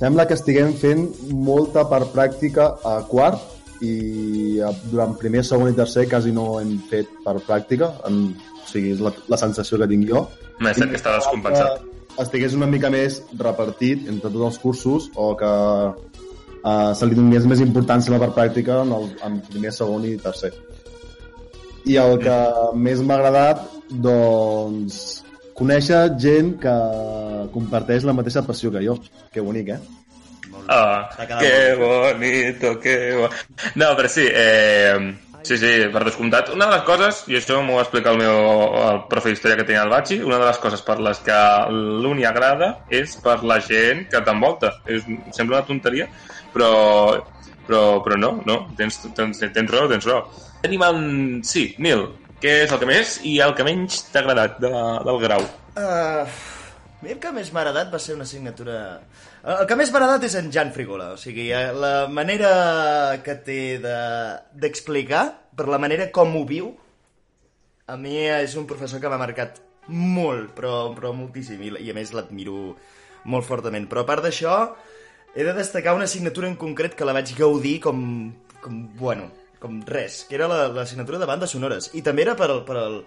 sembla 0.00 0.26
que 0.26 0.34
estiguem 0.34 0.72
fent 0.80 1.06
molta 1.30 1.84
per 1.86 2.02
pràctica 2.10 2.72
a 2.82 2.96
quart 3.06 3.84
i 3.86 4.58
a, 4.64 4.72
durant 4.90 5.14
primer, 5.20 5.44
segon 5.46 5.70
i 5.70 5.76
tercer 5.76 6.08
quasi 6.10 6.34
no 6.34 6.58
hem 6.58 6.80
fet 6.90 7.12
per 7.24 7.36
pràctica 7.46 7.92
en, 8.08 8.24
o 8.34 8.66
sigui, 8.66 8.96
és 8.96 9.04
la, 9.06 9.14
la 9.30 9.38
sensació 9.40 9.78
que 9.80 9.88
tinc 9.92 10.10
jo 10.10 10.26
M'ha 10.60 10.74
estat 10.74 10.90
que 10.90 10.98
està 10.98 11.14
descompensat. 11.14 11.86
Que 12.16 12.24
estigués 12.24 12.56
una 12.56 12.68
mica 12.70 12.90
més 12.92 13.20
repartit 13.38 14.08
entre 14.08 14.30
tots 14.30 14.46
els 14.48 14.58
cursos 14.62 15.08
o 15.14 15.30
que 15.38 15.52
uh, 15.90 16.90
se 16.96 17.08
li 17.08 17.18
donés 17.18 17.46
més 17.48 17.62
importància 17.64 18.12
a 18.12 18.16
la 18.16 18.22
part 18.24 18.36
pràctica 18.36 18.82
en, 18.84 18.92
el, 18.96 19.08
en 19.26 19.40
primer, 19.48 19.72
segon 19.76 20.06
i 20.08 20.16
tercer. 20.20 20.52
I 21.88 21.96
el 22.02 22.18
que 22.20 22.36
més 22.76 23.00
m'ha 23.00 23.16
agradat, 23.16 23.64
doncs, 24.04 25.00
conèixer 25.56 26.02
gent 26.20 26.54
que 26.60 26.76
comparteix 27.54 28.04
la 28.04 28.16
mateixa 28.16 28.44
passió 28.46 28.72
que 28.74 28.84
jo. 28.84 28.98
Que 29.32 29.44
bonic, 29.44 29.74
eh? 29.76 29.80
Ah, 30.70 31.08
quedat 31.16 31.40
que 31.40 31.74
bonito, 31.80 32.76
que 32.80 32.94
bo... 33.16 33.28
No, 33.80 33.90
però 33.98 34.10
sí, 34.12 34.26
eh, 34.28 34.98
sí, 35.44 35.56
sí, 35.60 35.70
per 35.92 36.02
descomptat. 36.06 36.52
Una 36.54 36.68
de 36.68 36.76
les 36.76 36.84
coses, 36.88 37.22
i 37.30 37.38
això 37.38 37.58
m'ho 37.64 37.78
va 37.78 37.84
explicar 37.84 38.14
el 38.14 38.20
meu 38.20 38.38
el 38.84 39.02
profe 39.10 39.32
d'història 39.32 39.58
que 39.60 39.66
tenia 39.68 39.82
al 39.84 39.92
Batxi, 39.92 40.20
una 40.26 40.38
de 40.40 40.46
les 40.48 40.60
coses 40.62 40.84
per 40.86 40.98
les 41.02 41.20
que 41.26 41.40
l'Uni 41.70 42.26
agrada 42.28 42.70
és 43.00 43.16
per 43.24 43.40
la 43.46 43.60
gent 43.64 44.06
que 44.12 44.22
t'envolta. 44.26 44.74
És, 44.86 45.06
sembla 45.36 45.60
una 45.60 45.68
tonteria, 45.68 46.08
però, 46.54 46.70
però, 47.66 47.82
però 48.06 48.20
no, 48.20 48.32
no, 48.46 48.60
tens, 48.78 49.00
tens, 49.16 49.42
tens 49.42 49.74
raó, 49.74 49.88
tens 49.90 50.08
raó. 50.08 50.26
Tenim 50.60 50.84
el... 50.84 51.02
Sí, 51.48 51.70
Nil, 51.80 52.06
què 52.40 52.62
és 52.66 52.72
el 52.72 52.80
que 52.80 52.88
més 52.88 53.18
i 53.28 53.38
el 53.44 53.52
que 53.56 53.66
menys 53.66 54.04
t'ha 54.12 54.22
agradat 54.24 54.60
de, 54.62 54.70
del 55.06 55.20
grau? 55.24 55.44
Uh, 55.76 56.24
a 56.24 57.04
mi 57.04 57.14
el 57.14 57.20
que 57.20 57.32
més 57.36 57.52
m'ha 57.52 57.64
agradat 57.64 57.92
va 57.92 58.00
ser 58.02 58.16
una 58.18 58.28
assignatura... 58.28 58.78
El 59.40 59.64
que 59.66 59.76
més 59.78 59.88
m'ha 59.88 59.96
agradat 60.02 60.24
és 60.28 60.34
en 60.36 60.50
Jan 60.52 60.70
Frigola, 60.74 61.12
o 61.14 61.16
sigui, 61.20 61.46
eh, 61.56 61.70
la 61.72 62.06
manera 62.12 62.50
que 63.24 63.34
té 63.40 63.78
de- 63.80 64.38
d'explicar, 64.52 65.22
per 65.56 65.66
la 65.68 65.78
manera 65.80 66.10
com 66.12 66.34
ho 66.36 66.44
viu, 66.44 66.74
a 67.86 67.96
mi 67.96 68.18
és 68.18 68.54
un 68.56 68.66
professor 68.66 69.00
que 69.00 69.08
m'ha 69.08 69.18
marcat 69.18 69.60
molt, 69.88 70.52
però, 70.54 70.92
però 70.94 71.12
moltíssim, 71.16 71.62
i, 71.62 71.72
i 71.86 71.90
a 71.90 71.94
més 71.94 72.12
l'admiro 72.12 72.76
molt 73.24 73.46
fortament. 73.48 73.88
Però 73.88 74.02
a 74.04 74.06
part 74.06 74.22
d'això, 74.22 74.74
he 75.34 75.42
de 75.44 75.54
destacar 75.56 75.94
una 75.96 76.04
assignatura 76.04 76.46
en 76.46 76.56
concret 76.56 76.94
que 76.94 77.04
la 77.08 77.12
vaig 77.16 77.32
gaudir 77.38 77.80
com, 77.80 78.32
com 78.60 78.76
bueno, 78.96 79.30
com 79.58 79.80
res, 79.86 80.26
que 80.28 80.36
era 80.36 80.48
la- 80.48 80.68
l'assignatura 80.68 81.18
de 81.18 81.26
bandes 81.26 81.50
sonores. 81.50 81.90
I 81.94 82.02
també 82.02 82.22
era 82.28 82.36
per, 82.36 82.62
per 82.64 82.76
el, 82.76 83.04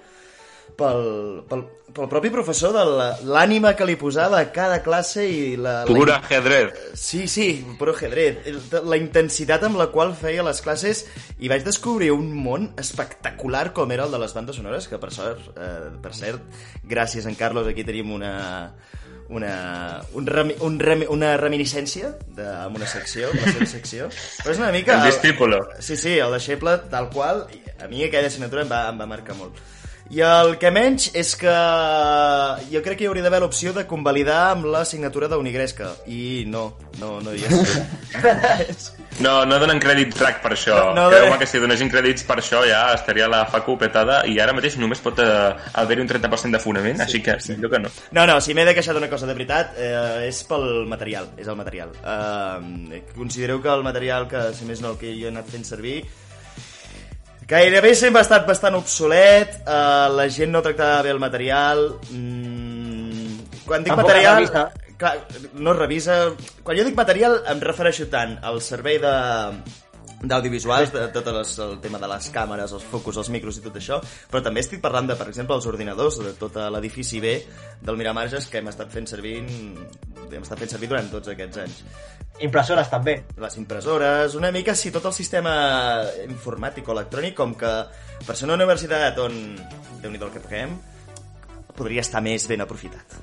pel, 0.78 1.44
pel, 1.50 1.64
pel 1.94 2.08
propi 2.10 2.32
professor 2.34 2.72
de 2.74 2.84
la- 2.90 3.12
l'ànima 3.24 3.76
que 3.78 3.86
li 3.86 3.96
posava 4.00 4.40
a 4.40 4.48
cada 4.56 4.80
classe 4.82 5.26
i 5.30 5.56
la... 5.58 5.84
Pur 5.86 6.08
la, 6.10 6.18
ajedrez. 6.24 6.74
Sí, 6.98 7.28
sí, 7.28 7.48
puro 7.78 7.94
ajedrez. 7.94 8.40
El- 8.50 8.90
La 8.90 8.98
intensitat 8.98 9.64
amb 9.68 9.78
la 9.78 9.88
qual 9.94 10.16
feia 10.18 10.44
les 10.44 10.62
classes 10.66 11.06
i 11.40 11.52
vaig 11.52 11.64
descobrir 11.68 12.12
un 12.16 12.32
món 12.34 12.72
espectacular 12.82 13.72
com 13.74 13.92
era 13.94 14.08
el 14.08 14.12
de 14.12 14.20
les 14.24 14.34
bandes 14.34 14.56
sonores, 14.58 14.88
que 14.90 14.98
per 14.98 15.12
sort, 15.14 15.52
eh, 15.58 15.92
per 16.02 16.14
cert, 16.18 16.42
gràcies 16.84 17.28
en 17.30 17.36
Carlos, 17.36 17.68
aquí 17.68 17.84
tenim 17.86 18.12
una 18.12 18.74
una, 19.34 20.02
un 20.14 20.28
remi, 20.28 20.54
un 20.62 20.76
remi, 20.80 21.06
una 21.10 21.38
reminiscència 21.40 22.10
de, 22.36 22.44
amb 22.46 22.76
una 22.76 22.86
secció, 22.86 23.30
amb 23.32 23.40
la 23.42 23.54
seva 23.54 23.66
secció. 23.72 24.10
Però 24.44 24.52
és 24.52 24.60
una 24.60 24.72
mica... 24.76 24.98
El 25.00 25.08
discípulo. 25.10 25.62
Sí, 25.80 25.96
sí, 25.98 26.18
el 26.20 26.36
deixeble 26.36 26.76
tal 26.92 27.08
qual, 27.10 27.46
a 27.82 27.88
mi 27.88 28.04
aquella 28.04 28.28
assignatura 28.30 28.66
em 28.68 28.70
va, 28.70 28.82
em 28.92 29.00
va 29.00 29.08
marcar 29.10 29.34
molt. 29.40 29.58
I 30.12 30.20
el 30.28 30.58
que 30.60 30.70
menys 30.74 31.08
és 31.16 31.32
que 31.40 31.54
jo 32.70 32.82
crec 32.84 33.00
que 33.00 33.06
hi 33.06 33.08
hauria 33.10 33.24
d'haver 33.24 33.40
l'opció 33.44 33.72
de 33.74 33.86
convalidar 33.88 34.52
amb 34.52 34.68
la 34.70 34.84
signatura 34.86 35.30
d'Unigresca. 35.32 35.94
I 36.12 36.44
no, 36.48 36.66
no, 37.00 37.16
no 37.24 37.34
hi 37.34 37.46
és. 37.48 38.92
No, 39.24 39.44
no 39.46 39.60
donen 39.62 39.78
crèdit 39.82 40.14
track 40.18 40.42
per 40.44 40.54
això. 40.56 40.76
No, 40.94 41.04
No, 41.04 41.10
Creu-me 41.14 41.38
que 41.42 41.48
si 41.50 41.60
donessin 41.62 41.90
crèdits 41.92 42.26
per 42.28 42.38
això 42.42 42.64
ja 42.68 42.82
estaria 42.96 43.28
la 43.32 43.44
facu 43.50 43.76
petada 43.80 44.22
i 44.30 44.40
ara 44.42 44.56
mateix 44.56 44.78
només 44.82 45.02
pot 45.04 45.20
eh, 45.22 45.28
haver-hi 45.82 46.04
un 46.04 46.10
30% 46.10 46.58
de 46.58 46.62
fonament, 46.64 46.98
sí, 46.98 47.06
així 47.06 47.22
que 47.26 47.38
sí. 47.44 47.54
millor 47.56 47.74
que 47.74 47.82
no. 47.84 47.92
No, 48.16 48.26
no, 48.30 48.40
si 48.42 48.56
m'he 48.58 48.66
de 48.66 48.74
queixar 48.78 48.96
d'una 48.98 49.10
cosa 49.12 49.30
de 49.30 49.36
veritat, 49.38 49.78
eh, 49.78 50.28
és 50.30 50.44
pel 50.50 50.66
material, 50.90 51.30
és 51.38 51.50
el 51.50 51.60
material. 51.60 51.94
Eh, 52.02 53.04
considero 53.16 53.62
que 53.62 53.72
el 53.74 53.86
material 53.86 54.28
que, 54.32 54.50
si 54.58 54.70
més 54.70 54.82
no, 54.82 54.96
el 54.96 55.02
que 55.02 55.14
jo 55.14 55.30
he 55.30 55.34
anat 55.34 55.50
fent 55.54 55.66
servir, 55.68 56.02
gairebé 57.48 57.94
sempre 57.96 58.22
ha 58.22 58.28
estat 58.28 58.48
bastant 58.48 58.78
obsolet, 58.80 59.60
eh, 59.64 60.08
la 60.16 60.28
gent 60.30 60.54
no 60.54 60.64
tractava 60.66 61.04
bé 61.06 61.14
el 61.14 61.22
material... 61.22 61.86
Mm, 62.12 63.38
quan 63.68 63.86
dic 63.86 63.94
Tampoc 63.94 64.12
material... 64.12 64.50
Clar, 64.98 65.14
no 65.60 65.74
es 65.74 65.80
revisa... 65.80 66.18
Quan 66.64 66.78
jo 66.78 66.86
dic 66.88 66.96
material 66.98 67.42
em 67.52 67.64
refereixo 67.64 68.08
tant 68.12 68.38
al 68.44 68.62
servei 68.64 69.00
de 69.04 69.16
d'audiovisuals, 70.24 70.94
de 70.94 71.08
tot 71.12 71.28
les, 71.36 71.50
el 71.60 71.74
tema 71.84 72.00
de 72.00 72.08
les 72.08 72.30
càmeres, 72.32 72.72
els 72.72 72.86
focus, 72.88 73.18
els 73.20 73.30
micros 73.34 73.58
i 73.60 73.64
tot 73.66 73.76
això, 73.80 74.00
però 74.32 74.40
també 74.46 74.64
estic 74.64 74.80
parlant 74.84 75.10
de, 75.10 75.18
per 75.20 75.28
exemple, 75.28 75.58
els 75.60 75.68
ordinadors 75.68 76.22
de 76.24 76.32
tot 76.40 76.56
l'edifici 76.72 77.20
B 77.20 77.36
del 77.84 78.00
Miramarges 78.00 78.48
que 78.48 78.62
hem 78.62 78.72
estat 78.72 78.94
fent 78.94 79.10
servir 79.10 79.42
hem 80.38 80.46
estat 80.46 80.62
fent 80.62 80.74
servir 80.74 80.90
durant 80.92 81.10
tots 81.12 81.32
aquests 81.34 81.62
anys. 81.64 81.84
Impressores 82.46 82.90
també. 82.92 83.18
Les 83.42 83.58
impressores, 83.62 84.36
una 84.40 84.52
mica 84.56 84.76
si 84.76 84.92
tot 84.94 85.06
el 85.10 85.16
sistema 85.16 85.54
informàtic 86.26 86.90
o 86.90 86.96
electrònic, 86.96 87.36
com 87.38 87.54
que 87.60 87.74
per 88.26 88.36
ser 88.36 88.50
una 88.50 88.58
universitat 88.60 89.20
on, 89.24 89.38
déu 90.02 90.12
nhi 90.12 90.22
el 90.22 90.34
que 90.34 90.44
fem, 90.44 90.76
podria 91.78 92.04
estar 92.06 92.22
més 92.26 92.48
ben 92.50 92.62
aprofitat. 92.66 93.18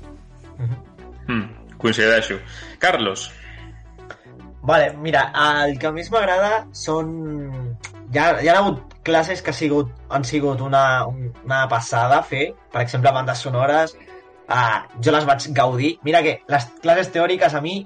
Hmm, 1.27 1.47
coincideixo. 1.79 2.41
Carlos, 2.83 3.29
Vale, 4.63 4.93
mira, 4.93 5.31
el 5.65 5.79
que 5.81 5.91
més 5.95 6.11
m'agrada 6.13 6.67
són... 6.77 7.13
Hi 8.13 8.19
ha, 8.19 8.27
hi 8.43 8.49
ha 8.51 8.57
hagut 8.59 8.97
classes 9.07 9.41
que 9.41 9.53
ha 9.53 9.57
sigut, 9.57 9.93
han 10.13 10.27
sigut 10.27 10.61
una, 10.61 10.83
una 11.07 11.61
passada 11.71 12.19
a 12.19 12.27
fer, 12.27 12.51
per 12.73 12.83
exemple, 12.83 13.13
bandes 13.15 13.41
sonores, 13.47 13.95
uh, 14.51 14.83
jo 15.03 15.15
les 15.15 15.27
vaig 15.29 15.49
gaudir. 15.57 15.95
Mira 16.07 16.23
que 16.27 16.41
les 16.49 16.69
classes 16.83 17.11
teòriques 17.15 17.55
a 17.55 17.63
mi 17.65 17.79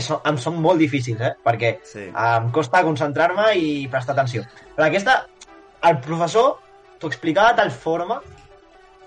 so, 0.00 0.20
em 0.24 0.38
són 0.40 0.60
molt 0.62 0.80
difícils, 0.80 1.20
eh? 1.20 1.34
perquè 1.44 1.78
Sí. 1.84 2.08
uh, 2.08 2.40
em 2.42 2.50
costa 2.54 2.82
concentrar-me 2.86 3.52
i 3.58 3.88
prestar 3.92 4.14
atenció. 4.14 4.44
Però 4.76 4.88
aquesta, 4.88 5.26
el 5.84 6.00
professor 6.04 6.58
t'ho 6.98 7.10
explicava 7.10 7.52
de 7.52 7.62
tal 7.62 7.70
forma 7.70 8.20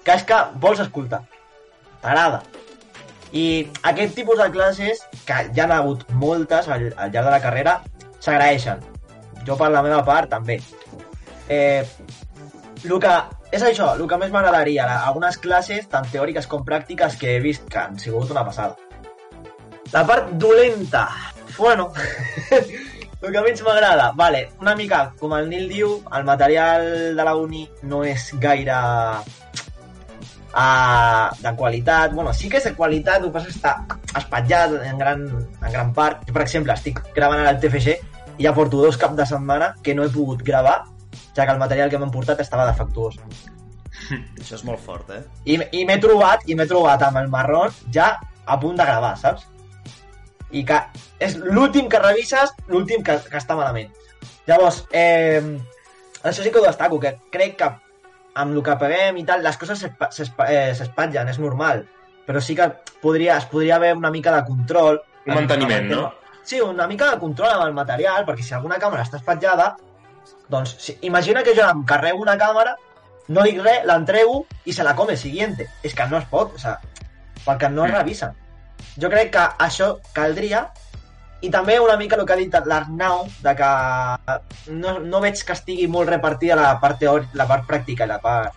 que 0.04 0.16
és 0.16 0.24
que 0.24 0.38
vols 0.64 0.80
escoltar. 0.80 1.24
T'agrada. 2.02 2.44
I 3.36 3.68
aquest 3.84 4.16
tipus 4.16 4.40
de 4.40 4.50
classes, 4.54 5.02
que 5.28 5.40
ja 5.56 5.66
n'ha 5.68 5.82
hagut 5.82 6.06
moltes 6.16 6.70
al, 6.72 6.94
al 6.96 7.12
llarg 7.12 7.26
de 7.28 7.34
la 7.34 7.42
carrera, 7.44 7.74
s'agraeixen. 8.24 8.80
Jo, 9.48 9.58
per 9.60 9.68
la 9.72 9.82
meva 9.84 10.04
part, 10.08 10.30
també. 10.32 10.62
Eh, 11.50 11.84
el 12.84 13.00
que, 13.04 13.16
és 13.52 13.64
això, 13.64 13.94
el 13.96 14.08
que 14.10 14.18
més 14.20 14.32
m'agradaria, 14.34 14.86
algunes 15.08 15.38
classes, 15.40 15.88
tant 15.92 16.08
teòriques 16.12 16.48
com 16.52 16.66
pràctiques, 16.68 17.16
que 17.20 17.36
he 17.36 17.40
vist 17.44 17.68
que 17.72 17.80
han 17.80 18.00
sigut 18.00 18.32
una 18.34 18.44
passada. 18.46 18.76
La 19.94 20.04
part 20.08 20.34
dolenta, 20.36 21.08
bueno, 21.58 21.94
el 23.22 23.32
que 23.32 23.42
menys 23.42 23.64
m'agrada, 23.64 24.12
vale, 24.20 24.50
una 24.60 24.76
mica, 24.76 25.14
com 25.20 25.34
el 25.38 25.48
Nil 25.50 25.70
diu, 25.72 26.04
el 26.14 26.24
material 26.28 27.16
de 27.16 27.24
la 27.24 27.36
uni 27.40 27.64
no 27.88 28.04
és 28.04 28.34
gaire 28.42 28.76
uh, 30.58 31.32
de 31.40 31.56
qualitat. 31.56 32.12
Bueno, 32.14 32.34
sí 32.34 32.50
que 32.52 32.60
és 32.60 32.68
de 32.68 32.76
qualitat, 32.76 33.22
el 33.22 33.30
que 33.30 33.38
passa 33.40 33.54
està 33.54 33.74
espatllat 34.18 34.76
en 34.84 35.00
gran, 35.00 35.24
en 35.64 35.72
gran 35.72 35.94
part. 35.96 36.28
Jo, 36.28 36.36
per 36.36 36.44
exemple, 36.44 36.76
estic 36.76 37.00
gravant 37.16 37.40
ara 37.46 37.56
el 37.56 37.62
TFG 37.64 37.96
i 38.38 38.46
ja 38.46 38.54
porto 38.54 38.84
dos 38.84 39.00
caps 39.00 39.18
de 39.18 39.26
setmana 39.26 39.74
que 39.84 39.96
no 39.96 40.04
he 40.04 40.14
pogut 40.14 40.44
gravar, 40.46 40.84
ja 41.38 41.46
que 41.46 41.54
el 41.54 41.62
material 41.62 41.92
que 41.94 42.02
m'han 42.02 42.14
portat 42.14 42.42
estava 42.44 42.66
defectuós. 42.70 43.20
Això 44.42 44.58
és 44.58 44.66
molt 44.66 44.82
fort, 44.84 45.14
eh? 45.14 45.22
I, 45.46 45.60
i 45.80 45.86
m'he 45.86 46.00
trobat, 46.02 46.44
i 46.50 46.58
m'he 46.58 46.68
trobat 46.70 47.06
amb 47.08 47.22
el 47.22 47.30
marrón 47.34 47.74
ja 47.94 48.16
a 48.48 48.58
punt 48.60 48.78
de 48.80 48.86
gravar, 48.88 49.14
saps? 49.22 49.46
i 50.52 50.64
que 50.68 50.78
és 51.24 51.36
l'últim 51.42 51.90
que 51.92 52.00
revises, 52.00 52.54
l'últim 52.72 53.04
que, 53.04 53.18
que 53.26 53.40
està 53.40 53.58
malament. 53.58 53.92
Llavors, 54.48 54.84
eh, 54.96 55.42
això 56.24 56.44
sí 56.44 56.52
que 56.52 56.62
ho 56.62 56.66
destaco, 56.66 57.00
que 57.04 57.18
crec 57.34 57.58
que 57.60 57.70
amb 58.38 58.54
el 58.54 58.64
que 58.64 58.78
paguem 58.80 59.20
i 59.20 59.26
tal, 59.28 59.44
les 59.44 59.58
coses 59.60 59.84
eh, 59.88 59.92
s'espatllen, 60.78 61.34
és 61.34 61.42
normal, 61.42 61.84
però 62.28 62.44
sí 62.44 62.56
que 62.56 62.70
podria, 63.02 63.38
es 63.38 63.50
podria 63.52 63.76
haver 63.76 63.96
una 63.98 64.12
mica 64.14 64.36
de 64.36 64.46
control. 64.48 65.02
Un 65.26 65.36
manteniment, 65.36 65.92
no? 65.92 66.06
Sí, 66.48 66.62
una 66.64 66.88
mica 66.88 67.10
de 67.12 67.20
control 67.20 67.58
amb 67.58 67.66
el 67.66 67.76
material, 67.76 68.24
perquè 68.28 68.46
si 68.46 68.56
alguna 68.56 68.80
càmera 68.80 69.04
està 69.04 69.20
espatllada, 69.20 69.74
doncs 70.50 70.76
si, 70.80 70.98
imagina 71.02 71.44
que 71.44 71.56
jo 71.56 71.66
em 71.70 71.84
carrego 71.86 72.22
una 72.24 72.38
càmera, 72.38 72.76
no 73.28 73.44
dic 73.44 73.60
res, 73.62 73.84
l'entrego 73.86 74.46
i 74.66 74.74
se 74.74 74.84
la 74.84 74.96
come 74.96 75.18
siguiente. 75.18 75.68
És 75.84 75.94
que 75.94 76.06
no 76.08 76.18
es 76.18 76.26
pot, 76.32 76.54
o 76.56 76.60
sigui, 76.60 76.76
perquè 77.46 77.70
no 77.72 77.86
es 77.86 77.92
Mm. 77.92 77.96
revisen. 77.98 78.36
Jo 78.98 79.10
crec 79.10 79.32
que 79.34 79.44
això 79.60 79.98
caldria 80.14 80.68
i 81.42 81.50
també 81.54 81.80
una 81.80 81.98
mica 81.98 82.16
el 82.16 82.26
que 82.26 82.34
ha 82.34 82.38
dit 82.38 82.56
l'Arnau, 82.66 83.28
de 83.44 83.56
que 83.56 84.72
no, 84.72 85.00
no 85.00 85.20
veig 85.22 85.44
que 85.46 85.54
estigui 85.54 85.88
molt 85.88 86.10
repartida 86.10 86.56
la 86.56 86.80
part 86.80 86.98
teòrica, 87.00 87.30
la 87.34 87.46
part 87.48 87.68
pràctica 87.68 88.06
i 88.06 88.08
la 88.08 88.20
part... 88.20 88.54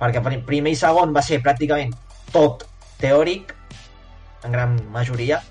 Perquè 0.00 0.22
pri- 0.24 0.40
primer 0.46 0.72
i 0.72 0.76
segon 0.80 1.12
va 1.12 1.20
ser 1.22 1.42
pràcticament 1.44 1.92
tot 2.32 2.64
teòric, 3.00 3.52
en 4.44 4.52
gran 4.52 4.78
majoria, 4.90 5.42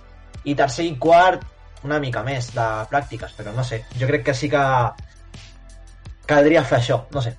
i 0.44 0.56
tercer 0.56 0.86
i 0.88 0.96
quart 0.98 1.44
una 1.84 2.00
mica 2.00 2.24
més 2.24 2.50
de 2.56 2.66
pràctiques, 2.90 3.36
però 3.38 3.54
no 3.54 3.64
sé, 3.64 3.84
jo 4.00 4.08
crec 4.08 4.24
que 4.26 4.34
sí 4.34 4.50
que 4.50 4.64
caldria 6.30 6.64
fer 6.64 6.80
això, 6.80 7.04
no 7.14 7.24
sé. 7.26 7.36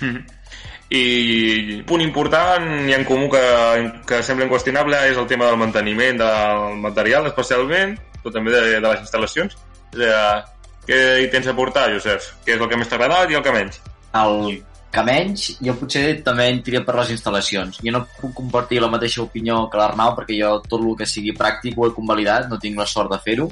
Mhm. 0.00 0.22
I 0.92 1.82
punt 1.88 2.02
important 2.04 2.66
i 2.90 2.92
en 2.92 3.06
comú 3.08 3.30
que, 3.32 3.42
que 4.04 4.18
sembla 4.26 4.44
inqüestionable 4.44 4.98
és 5.08 5.16
el 5.16 5.28
tema 5.30 5.46
del 5.48 5.60
manteniment 5.60 6.18
del 6.20 6.82
material, 6.82 7.30
especialment, 7.30 7.94
però 8.18 8.34
també 8.34 8.52
de, 8.52 8.64
de 8.74 8.82
les 8.84 9.00
instal·lacions. 9.06 9.56
O 9.56 9.96
sigui, 9.96 10.10
què 10.82 10.98
hi 11.22 11.30
tens 11.32 11.48
a 11.48 11.56
portar, 11.56 11.86
Josep? 11.94 12.28
Què 12.44 12.56
és 12.56 12.60
el 12.60 12.68
que 12.68 12.76
més 12.76 12.90
t'ha 12.90 12.98
agradat 12.98 13.32
i 13.32 13.38
el 13.38 13.46
que 13.46 13.54
menys? 13.54 13.80
El 14.18 14.38
que 14.92 15.02
menys, 15.06 15.46
jo 15.64 15.74
potser 15.80 16.04
també 16.26 16.50
tria 16.66 16.82
per 16.84 16.98
les 16.98 17.12
instal·lacions. 17.14 17.78
Jo 17.80 17.92
no 17.94 18.04
puc 18.18 18.34
compartir 18.42 18.82
la 18.82 18.90
mateixa 18.92 19.22
opinió 19.24 19.62
que 19.72 19.80
l'Arnau, 19.80 20.12
perquè 20.18 20.36
jo 20.42 20.56
tot 20.66 20.82
el 20.82 20.96
que 20.98 21.08
sigui 21.08 21.32
pràctic 21.38 21.78
ho 21.78 21.86
he 21.86 21.94
convalidat, 21.96 22.50
no 22.50 22.60
tinc 22.60 22.76
la 22.76 22.88
sort 22.90 23.14
de 23.14 23.20
fer-ho, 23.24 23.48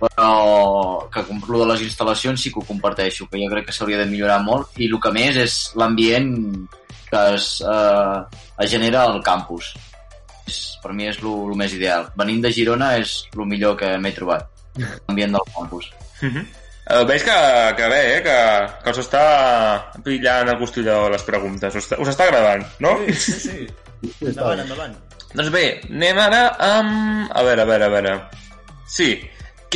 però 0.00 1.08
que 1.12 1.22
com 1.28 1.38
el 1.42 1.60
de 1.62 1.68
les 1.72 1.84
instal·lacions 1.86 2.42
sí 2.42 2.52
que 2.52 2.60
ho 2.60 2.66
comparteixo, 2.68 3.28
que 3.30 3.40
jo 3.40 3.50
crec 3.52 3.68
que 3.68 3.74
s'hauria 3.76 3.98
de 4.02 4.08
millorar 4.10 4.40
molt, 4.44 4.74
i 4.76 4.90
el 4.90 4.98
que 5.02 5.12
més 5.14 5.38
és 5.40 5.56
l'ambient 5.78 6.30
que 7.10 7.22
es, 7.36 7.48
eh, 7.62 8.18
es 8.64 8.70
genera 8.70 9.04
al 9.06 9.22
campus. 9.22 9.72
És, 10.46 10.60
per 10.82 10.92
mi 10.94 11.06
és 11.08 11.18
el 11.22 11.54
més 11.58 11.72
ideal. 11.74 12.08
Venint 12.18 12.42
de 12.44 12.52
Girona 12.54 12.92
és 13.00 13.16
el 13.34 13.46
millor 13.46 13.76
que 13.80 13.94
m'he 13.98 14.12
trobat, 14.14 14.46
l'ambient 15.08 15.34
del 15.38 15.50
campus. 15.56 15.90
Mhm. 16.20 16.46
Eh, 16.86 17.02
veig 17.02 17.24
que, 17.26 17.36
que 17.80 17.86
bé, 17.90 18.00
eh? 18.16 18.18
que, 18.22 18.34
que 18.84 18.92
us 18.94 18.98
està 19.02 19.22
pillant 20.06 20.52
el 20.52 20.58
costilló 20.60 21.08
les 21.10 21.24
preguntes. 21.26 21.74
Us, 21.74 21.88
està- 21.88 21.98
us 21.98 22.12
està 22.12 22.28
agradant, 22.28 22.62
no? 22.84 22.92
Sí, 23.08 23.16
sí, 23.24 23.40
sí. 23.42 23.66
Endavant, 24.28 24.60
endavant. 24.62 24.94
Doncs 25.32 25.50
bé, 25.50 25.64
anem 25.90 26.20
ara 26.22 26.42
amb... 26.62 27.26
A 27.34 27.42
veure, 27.42 27.64
a 27.64 27.70
veure, 27.72 27.88
a 27.88 27.94
veure... 27.96 28.12
Sí, 28.86 29.08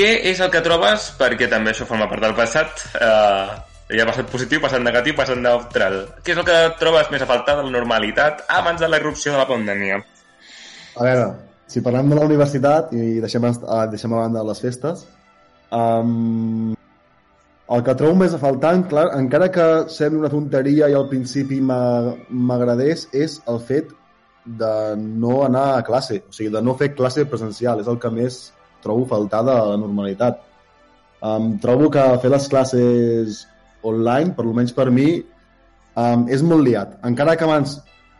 què 0.00 0.12
és 0.30 0.40
el 0.40 0.48
que 0.52 0.62
trobes, 0.64 1.10
perquè 1.20 1.48
també 1.52 1.74
això 1.74 1.84
forma 1.88 2.08
part 2.08 2.24
del 2.24 2.32
passat, 2.38 2.86
eh, 2.96 3.50
hi 3.92 4.00
ha 4.00 4.06
passat 4.08 4.30
positiu, 4.32 4.62
passat 4.62 4.80
negatiu, 4.80 5.12
passat 5.18 5.36
neutral. 5.36 6.00
Què 6.24 6.32
és 6.32 6.40
el 6.40 6.46
que 6.48 6.58
trobes 6.80 7.10
més 7.12 7.20
a 7.20 7.28
faltar 7.28 7.58
de 7.58 7.66
la 7.66 7.74
normalitat 7.74 8.46
abans 8.48 8.80
de 8.80 8.88
la 8.88 9.00
irrupció 9.02 9.34
de 9.34 9.40
la 9.42 9.48
pandèmia? 9.50 9.98
A 10.96 11.04
veure, 11.04 11.26
si 11.68 11.82
parlem 11.84 12.08
de 12.10 12.16
la 12.16 12.24
universitat 12.24 12.94
i 12.96 13.20
deixem, 13.20 13.44
ah, 13.68 13.86
deixem 13.90 14.14
a 14.14 14.22
banda 14.22 14.44
les 14.46 14.62
festes, 14.62 15.04
um, 15.70 16.72
el 17.70 17.84
que 17.86 17.94
trobo 17.94 18.16
més 18.22 18.32
a 18.34 18.40
faltar, 18.42 18.72
clar, 18.90 19.08
encara 19.18 19.50
que 19.52 19.66
sembli 19.92 20.22
una 20.22 20.30
tonteria 20.32 20.88
i 20.90 20.96
al 20.96 21.08
principi 21.10 21.60
m'a- 21.60 22.14
m'agradés, 22.30 23.08
és 23.12 23.36
el 23.46 23.60
fet 23.60 23.92
de 24.44 24.72
no 24.96 25.44
anar 25.44 25.76
a 25.76 25.84
classe, 25.84 26.22
o 26.26 26.32
sigui, 26.32 26.50
de 26.50 26.62
no 26.62 26.74
fer 26.74 26.94
classe 26.94 27.26
presencial, 27.26 27.80
és 27.84 27.86
el 27.86 28.00
que 28.00 28.10
més 28.10 28.40
trobo 28.84 29.02
a 29.06 29.10
faltar 29.14 29.42
de 29.46 29.54
la 29.54 29.76
normalitat. 29.80 30.34
Um, 31.20 31.58
trobo 31.60 31.90
que 31.92 32.02
fer 32.22 32.30
les 32.32 32.48
classes 32.48 33.46
online, 33.86 34.34
per 34.36 34.44
almenys 34.46 34.72
per 34.76 34.88
mi, 34.94 35.08
um, 35.94 36.28
és 36.32 36.42
molt 36.46 36.64
liat. 36.66 36.88
Encara 37.06 37.36
que 37.36 37.46
abans 37.48 37.68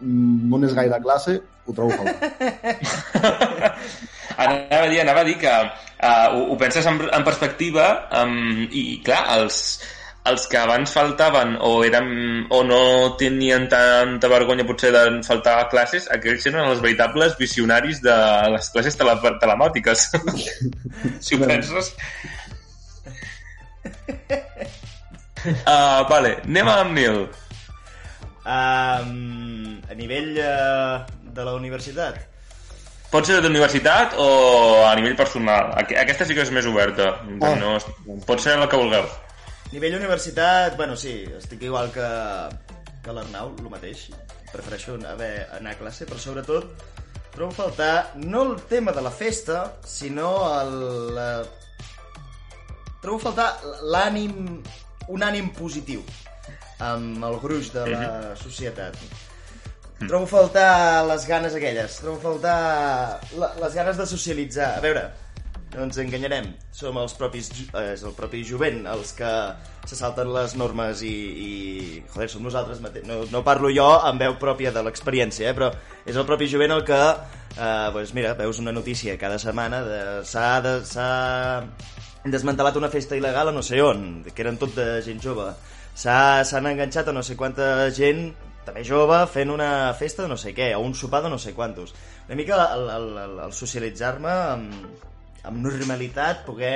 mm, 0.00 0.48
no 0.50 0.56
anés 0.60 0.76
gaire 0.76 0.94
a 0.96 1.02
classe, 1.02 1.32
ho 1.66 1.72
trobo 1.76 1.92
a 1.94 1.98
faltar. 2.00 2.30
Anava 4.40 4.86
a 4.86 4.88
dir, 4.88 5.00
anava 5.02 5.20
a 5.20 5.26
dir 5.26 5.36
que 5.36 5.50
uh, 5.50 6.28
ho, 6.32 6.38
ho 6.52 6.54
penses 6.60 6.86
en, 6.88 6.96
en 7.12 7.24
perspectiva 7.26 7.86
um, 8.22 8.68
i, 8.72 9.02
clar, 9.04 9.24
els, 9.36 9.56
els 10.28 10.44
que 10.52 10.58
abans 10.60 10.92
faltaven 10.92 11.54
o, 11.64 11.70
eren, 11.86 12.10
o 12.52 12.60
no 12.66 12.80
tenien 13.16 13.68
tanta 13.72 14.28
vergonya 14.28 14.66
potser 14.68 14.90
de 14.92 15.02
faltar 15.24 15.54
a 15.62 15.68
classes, 15.72 16.10
aquells 16.12 16.44
eren 16.50 16.66
els 16.68 16.82
veritables 16.84 17.38
visionaris 17.38 18.02
de 18.04 18.16
les 18.52 18.68
classes 18.74 18.96
tele, 19.00 19.14
telemàtiques. 19.40 20.10
si 21.24 21.36
ho 21.38 21.46
penses. 21.46 21.94
Uh, 25.40 26.04
vale, 26.10 26.34
anem 26.44 26.68
amb 26.68 26.92
Nil. 26.98 27.22
Um, 28.44 29.78
a 29.88 29.94
nivell 29.96 30.34
uh, 30.36 31.06
de 31.32 31.44
la 31.46 31.54
universitat, 31.56 32.26
Pot 33.10 33.26
ser 33.26 33.40
d'universitat 33.42 34.12
o 34.22 34.26
a 34.86 34.92
nivell 34.94 35.16
personal. 35.18 35.72
Aqu- 35.80 35.96
Aquesta 35.98 36.22
sí 36.28 36.34
que 36.36 36.44
és 36.44 36.50
més 36.54 36.66
oberta. 36.70 37.08
Ah. 37.42 37.56
No, 37.58 37.72
pot 38.28 38.38
ser 38.38 38.54
la 38.60 38.68
que 38.70 38.78
vulgueu. 38.78 39.08
Nivell 39.72 39.96
universitat, 40.00 40.76
bueno, 40.76 40.96
sí, 40.96 41.22
estic 41.38 41.62
igual 41.68 41.92
que, 41.94 42.06
que 43.04 43.14
l'Arnau, 43.14 43.54
el 43.58 43.70
mateix. 43.72 44.08
Prefereixo 44.50 44.96
haver, 45.06 45.46
anar 45.54 45.76
a 45.76 45.78
classe, 45.78 46.08
però 46.10 46.18
sobretot 46.18 46.90
trobo 47.30 47.52
faltar 47.54 48.12
no 48.16 48.42
el 48.42 48.62
tema 48.62 48.92
de 48.92 49.00
la 49.00 49.10
festa, 49.10 49.76
sinó 49.86 50.30
el... 50.60 51.14
La... 51.14 51.28
Trobo 53.00 53.16
a 53.16 53.22
faltar 53.22 53.46
l'ànim, 53.88 54.58
un 55.08 55.22
ànim 55.24 55.48
positiu 55.56 56.02
amb 56.84 57.24
el 57.24 57.38
gruix 57.40 57.70
de 57.72 57.86
la 57.88 58.34
societat. 58.36 58.98
Trobo 60.02 60.26
a 60.26 60.28
faltar 60.28 60.68
les 61.08 61.24
ganes 61.28 61.56
aquelles, 61.56 61.96
trobo 62.02 62.20
faltar 62.20 62.58
la, 63.38 63.54
les 63.62 63.78
ganes 63.78 63.96
de 63.96 64.08
socialitzar. 64.10 64.74
A 64.76 64.84
veure, 64.84 65.06
no 65.74 65.84
ens 65.86 65.98
enganyarem, 66.02 66.48
som 66.74 66.96
els 66.98 67.14
propis, 67.14 67.48
eh, 67.74 67.92
és 67.94 68.02
el 68.02 68.12
propi 68.16 68.42
jovent 68.44 68.82
els 68.90 69.12
que 69.14 69.30
se 69.86 69.96
salten 69.98 70.32
les 70.34 70.56
normes 70.58 71.02
i, 71.06 71.12
i 71.46 71.50
joder, 72.14 72.28
som 72.32 72.42
nosaltres 72.42 72.80
mateixos. 72.82 73.08
No, 73.08 73.20
no 73.30 73.44
parlo 73.46 73.70
jo 73.72 73.86
amb 74.08 74.20
veu 74.20 74.34
pròpia 74.42 74.72
de 74.74 74.82
l'experiència, 74.86 75.50
eh, 75.50 75.54
però 75.56 75.70
és 76.06 76.16
el 76.18 76.26
propi 76.26 76.48
jovent 76.50 76.74
el 76.74 76.84
que, 76.84 77.00
eh, 77.56 77.88
pues 77.94 78.14
mira, 78.14 78.34
veus 78.34 78.58
una 78.58 78.72
notícia 78.74 79.16
cada 79.18 79.38
setmana 79.38 79.82
de 79.86 80.02
s'ha 80.26 80.60
de, 80.64 80.76
desmantelat 82.30 82.76
una 82.76 82.90
festa 82.92 83.16
il·legal 83.16 83.48
a 83.48 83.52
no 83.54 83.62
sé 83.64 83.80
on, 83.82 84.22
que 84.28 84.42
eren 84.44 84.58
tot 84.60 84.74
de 84.76 85.00
gent 85.06 85.22
jove. 85.22 85.48
S'ha- 85.96 86.44
S'han 86.44 86.66
enganxat 86.70 87.08
a 87.08 87.12
no 87.16 87.22
sé 87.22 87.36
quanta 87.36 87.90
gent 87.94 88.30
també 88.66 88.82
jove 88.84 89.16
fent 89.32 89.50
una 89.50 89.94
festa 89.98 90.22
de 90.26 90.28
no 90.28 90.36
sé 90.36 90.52
què, 90.54 90.74
o 90.76 90.80
un 90.84 90.94
sopar 90.94 91.22
de 91.24 91.30
no 91.32 91.38
sé 91.40 91.54
quantos. 91.56 91.94
Una 92.28 92.36
mica 92.36 92.58
el, 92.74 92.84
el, 92.90 93.06
el, 93.24 93.38
el 93.46 93.52
socialitzar-me 93.56 94.30
amb, 94.30 94.74
amb 95.48 95.62
normalitat, 95.64 96.44
poder 96.46 96.74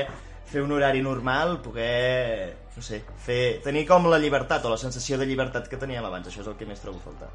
fer 0.51 0.63
un 0.63 0.73
horari 0.77 1.03
normal, 1.03 1.59
poder, 1.65 2.55
no 2.77 2.83
sé, 2.85 3.03
fer, 3.27 3.61
tenir 3.65 3.85
com 3.89 4.07
la 4.11 4.21
llibertat 4.23 4.65
o 4.65 4.73
la 4.73 4.81
sensació 4.81 5.19
de 5.19 5.27
llibertat 5.27 5.69
que 5.71 5.81
teníem 5.81 6.05
abans. 6.05 6.31
Això 6.31 6.45
és 6.45 6.51
el 6.53 6.57
que 6.61 6.69
més 6.69 6.83
trobo 6.83 7.03
faltar. 7.05 7.33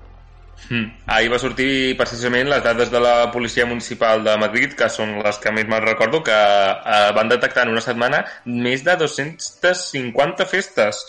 Mm. 0.68 0.90
Ahir 1.16 1.32
va 1.32 1.40
sortir 1.40 1.96
precisament 1.98 2.50
les 2.52 2.62
dades 2.64 2.92
de 2.92 3.00
la 3.02 3.32
Policia 3.32 3.66
Municipal 3.66 4.24
de 4.26 4.36
Madrid, 4.42 4.76
que 4.78 4.90
són 4.92 5.16
les 5.24 5.40
que 5.42 5.54
més 5.56 5.68
me'n 5.70 5.86
recordo, 5.86 6.22
que 6.26 6.36
eh, 6.36 7.10
van 7.16 7.32
detectar 7.32 7.66
en 7.66 7.74
una 7.74 7.84
setmana 7.84 8.22
més 8.46 8.84
de 8.86 8.96
250 9.00 10.48
festes. 10.50 11.02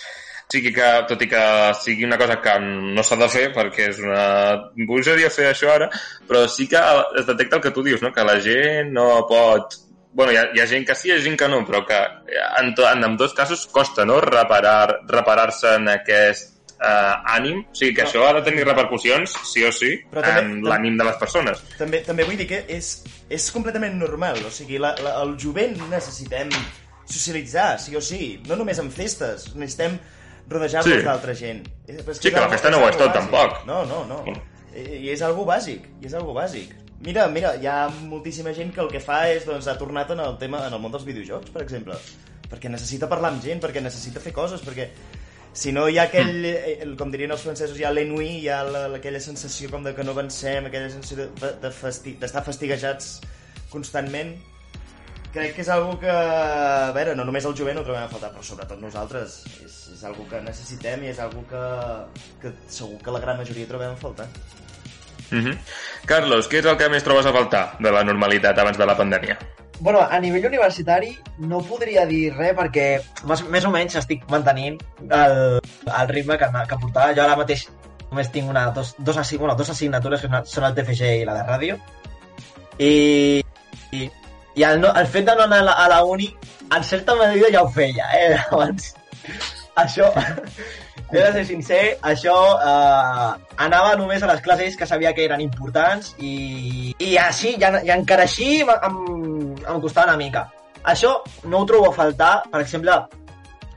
O 0.51 0.55
sigui 0.55 0.73
que, 0.75 0.87
tot 1.07 1.21
i 1.23 1.29
que 1.31 1.43
sigui 1.79 2.07
una 2.09 2.19
cosa 2.19 2.41
que 2.43 2.57
no 2.63 3.05
s'ha 3.07 3.19
de 3.21 3.29
fer, 3.31 3.45
perquè 3.55 3.91
és 3.93 4.01
una 4.03 4.25
bogeria 4.89 5.31
fer 5.31 5.51
això 5.51 5.71
ara, 5.77 5.87
però 6.27 6.47
sí 6.51 6.67
que 6.71 6.81
es 7.21 7.29
detecta 7.29 7.61
el 7.61 7.63
que 7.63 7.75
tu 7.77 7.87
dius, 7.87 8.03
no? 8.03 8.11
que 8.15 8.27
la 8.27 8.41
gent 8.43 8.91
no 8.97 9.13
pot... 9.31 9.79
bueno, 10.13 10.33
hi 10.33 10.37
ha, 10.37 10.49
hi 10.55 10.61
ha 10.61 10.67
gent 10.67 10.87
que 10.87 10.95
sí, 10.95 11.09
hi 11.09 11.13
ha 11.13 11.21
gent 11.23 11.37
que 11.39 11.49
no, 11.49 11.65
però 11.67 11.85
que 11.87 11.99
en, 12.61 12.75
to, 12.75 12.87
en, 12.91 13.05
en 13.05 13.17
dos 13.17 13.33
casos 13.35 13.67
costa 13.67 14.05
no? 14.05 14.21
reparar- 14.21 15.01
reparar-se 15.07 15.75
en 15.77 15.89
aquest 15.89 16.57
eh, 16.83 17.15
ànim, 17.37 17.61
o 17.61 17.75
sigui 17.77 17.95
que 17.95 18.03
això 18.07 18.27
ha 18.29 18.33
de 18.39 18.43
tenir 18.43 18.65
repercussions, 18.65 19.35
sí 19.53 19.63
o 19.65 19.71
sí, 19.73 19.99
Però 20.11 20.23
també- 20.25 20.41
en 20.47 20.63
l'ànim 20.65 20.97
de 20.99 21.05
les 21.05 21.17
persones. 21.21 21.61
També, 21.79 22.01
també 22.07 22.25
vull 22.25 22.37
dir 22.41 22.47
que 22.49 22.65
és, 22.69 23.03
és 23.29 23.51
completament 23.53 23.95
normal, 24.01 24.39
o 24.47 24.51
sigui, 24.51 24.79
la, 24.81 24.95
la, 25.05 25.19
el 25.23 25.37
jovent 25.39 25.77
necessitem 25.91 26.49
socialitzar, 27.07 27.79
sí 27.81 27.97
o 27.97 28.01
sí, 28.01 28.41
no 28.49 28.57
només 28.57 28.79
en 28.79 28.91
festes, 28.91 29.51
necessitem 29.55 29.99
rodejar-nos 30.51 30.99
Sí. 30.99 31.05
d'altra 31.07 31.35
gent. 31.35 31.67
Eh, 31.87 31.99
però 32.03 32.11
és 32.13 32.19
Sí, 32.19 32.29
que 32.31 32.37
la 32.37 32.45
algo- 32.47 32.53
festa 32.57 32.71
no 32.71 32.79
ho 32.83 32.89
és 32.89 32.97
tot, 32.97 33.09
bàsic. 33.13 33.19
tampoc. 33.21 33.67
No, 33.67 33.85
no, 33.85 34.05
no. 34.07 34.25
I, 34.75 34.81
I 35.07 35.11
és 35.11 35.23
algo 35.23 35.45
bàsic, 35.45 35.85
i 36.03 36.07
és 36.07 36.15
algo 36.15 36.33
bàsic. 36.35 36.73
Mira, 37.01 37.29
mira, 37.33 37.55
hi 37.57 37.65
ha 37.67 37.89
moltíssima 37.89 38.53
gent 38.53 38.75
que 38.77 38.83
el 38.85 38.91
que 38.93 39.01
fa 39.01 39.23
és, 39.33 39.47
doncs, 39.49 39.67
ha 39.73 39.77
tornat 39.81 40.11
en 40.13 40.21
el 40.21 40.35
tema, 40.41 40.67
en 40.69 40.75
el 40.77 40.83
món 40.83 40.93
dels 40.93 41.07
videojocs, 41.09 41.49
per 41.55 41.63
exemple. 41.65 41.97
Perquè 42.51 42.69
necessita 42.69 43.09
parlar 43.09 43.31
amb 43.33 43.43
gent, 43.45 43.63
perquè 43.63 43.81
necessita 43.81 44.21
fer 44.21 44.35
coses, 44.37 44.61
perquè 44.67 44.91
si 45.57 45.73
no 45.73 45.87
hi 45.89 45.97
ha 45.99 46.05
aquell, 46.11 46.45
eh, 46.45 46.85
com 46.99 47.11
dirien 47.11 47.33
els 47.33 47.41
francesos, 47.47 47.79
hi 47.81 47.87
ha 47.89 47.93
l'ennui, 47.95 48.29
hi 48.43 48.49
ha 48.53 48.61
la, 48.69 48.83
aquella 49.01 49.21
sensació 49.23 49.71
com 49.73 49.83
de 49.87 49.95
que 49.97 50.05
no 50.05 50.13
avancem, 50.13 50.67
aquella 50.69 50.91
sensació 50.93 51.31
de- 51.41 51.55
de 51.63 51.71
fasti- 51.73 52.17
d'estar 52.21 52.45
fastiguejats 52.47 53.21
constantment, 53.73 54.35
crec 55.33 55.55
que 55.57 55.63
és 55.63 55.69
algo 55.73 55.97
que, 55.99 56.11
a 56.11 56.93
veure, 56.93 57.15
no 57.17 57.25
només 57.25 57.45
el 57.49 57.55
jovent 57.57 57.79
ho 57.81 57.85
trobem 57.87 58.03
a 58.05 58.09
faltar, 58.13 58.33
però 58.35 58.43
sobretot 58.45 58.81
nosaltres, 58.83 59.41
és, 59.65 59.77
és 59.97 60.05
algo 60.05 60.29
que 60.29 60.43
necessitem 60.43 61.05
i 61.05 61.15
és 61.15 61.19
algo 61.23 61.47
que, 61.49 61.65
que 62.43 62.53
segur 62.69 62.99
que 63.01 63.11
la 63.15 63.21
gran 63.25 63.39
majoria 63.41 63.67
trobem 63.71 63.95
a 63.95 63.97
faltar. 63.97 64.29
Mhm. 65.31 65.57
Carlos, 66.07 66.49
què 66.51 66.59
és 66.59 66.67
el 66.67 66.77
que 66.77 66.89
més 66.91 67.05
trobes 67.07 67.27
a 67.27 67.33
faltar 67.33 67.77
de 67.79 67.91
la 67.93 68.03
normalitat 68.05 68.59
abans 68.59 68.79
de 68.79 68.87
la 68.87 68.97
pandèmia? 68.99 69.37
Bueno, 69.81 70.01
a 70.03 70.19
nivell 70.21 70.45
universitari 70.47 71.15
no 71.39 71.63
podria 71.65 72.05
dir 72.07 72.35
res 72.37 72.53
perquè 72.57 72.87
més, 73.25 73.43
més 73.49 73.65
o 73.65 73.71
menys 73.73 73.95
estic 73.97 74.27
mantenint 74.29 74.77
el, 75.09 75.61
el 75.87 76.09
ritme 76.11 76.37
que, 76.37 76.49
que 76.69 76.79
portava. 76.83 77.15
Jo 77.17 77.23
ara 77.25 77.37
mateix 77.39 77.69
només 78.11 78.29
tinc 78.35 78.51
una, 78.51 78.67
dos, 78.77 78.95
dos, 78.99 79.17
bueno, 79.39 79.55
dos 79.57 79.71
assignatures 79.71 80.21
que 80.21 80.29
són- 80.51 80.67
el 80.69 80.75
TFG 80.75 81.15
i 81.23 81.25
la 81.25 81.39
de 81.39 81.47
ràdio. 81.49 81.79
I, 82.79 83.43
i, 83.93 84.11
i 84.57 84.63
el, 84.67 84.81
no, 84.81 84.93
el 84.97 85.07
fet 85.07 85.27
de 85.29 85.37
no 85.37 85.45
anar 85.47 85.61
a 85.61 85.69
la, 85.69 85.73
a 85.85 85.89
la 85.89 86.03
uni, 86.05 86.29
en 86.75 86.85
certa 86.85 87.15
medida 87.15 87.49
ja 87.53 87.63
ho 87.63 87.69
feia, 87.71 88.09
eh? 88.19 88.37
Abans. 88.51 88.95
Això, 89.81 90.11
he 91.19 91.23
de 91.25 91.33
ser 91.33 91.45
sincer, 91.49 91.83
això 92.07 92.35
eh, 92.63 93.29
anava 93.67 93.97
només 93.99 94.23
a 94.23 94.29
les 94.31 94.41
classes 94.45 94.77
que 94.79 94.87
sabia 94.87 95.13
que 95.17 95.25
eren 95.27 95.41
importants 95.43 96.13
i, 96.19 96.95
i 97.03 97.17
així, 97.19 97.57
i, 97.59 97.65
i 97.87 97.91
encara 97.95 98.27
així 98.29 98.61
em, 98.63 98.71
em, 99.67 99.81
costava 99.83 100.13
una 100.13 100.17
mica. 100.21 100.45
Això 100.85 101.17
no 101.45 101.61
ho 101.61 101.67
trobo 101.69 101.91
a 101.91 101.97
faltar, 101.97 102.35
per 102.53 102.63
exemple, 102.63 102.95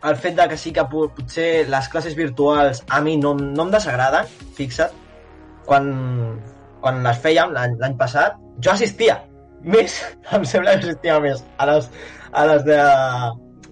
el 0.04 0.16
fet 0.20 0.36
de 0.36 0.48
que 0.52 0.58
sí 0.60 0.72
que 0.76 0.84
po- 0.92 1.10
potser 1.16 1.66
les 1.72 1.88
classes 1.90 2.16
virtuals 2.16 2.84
a 2.90 3.02
mi 3.02 3.18
no, 3.18 3.34
no 3.34 3.66
em 3.68 3.72
desagraden, 3.74 4.28
fixa't, 4.58 4.92
quan, 5.66 5.88
quan 6.84 7.02
les 7.04 7.20
fèiem 7.24 7.54
l'any 7.56 7.96
passat, 8.00 8.36
jo 8.60 8.72
assistia 8.74 9.22
més, 9.64 9.96
em 10.36 10.44
sembla 10.46 10.76
que 10.78 10.90
assistia 10.90 11.20
més 11.24 11.44
a 11.58 11.70
les, 11.72 11.90
a 12.32 12.46
les 12.52 12.66
de 12.68 12.80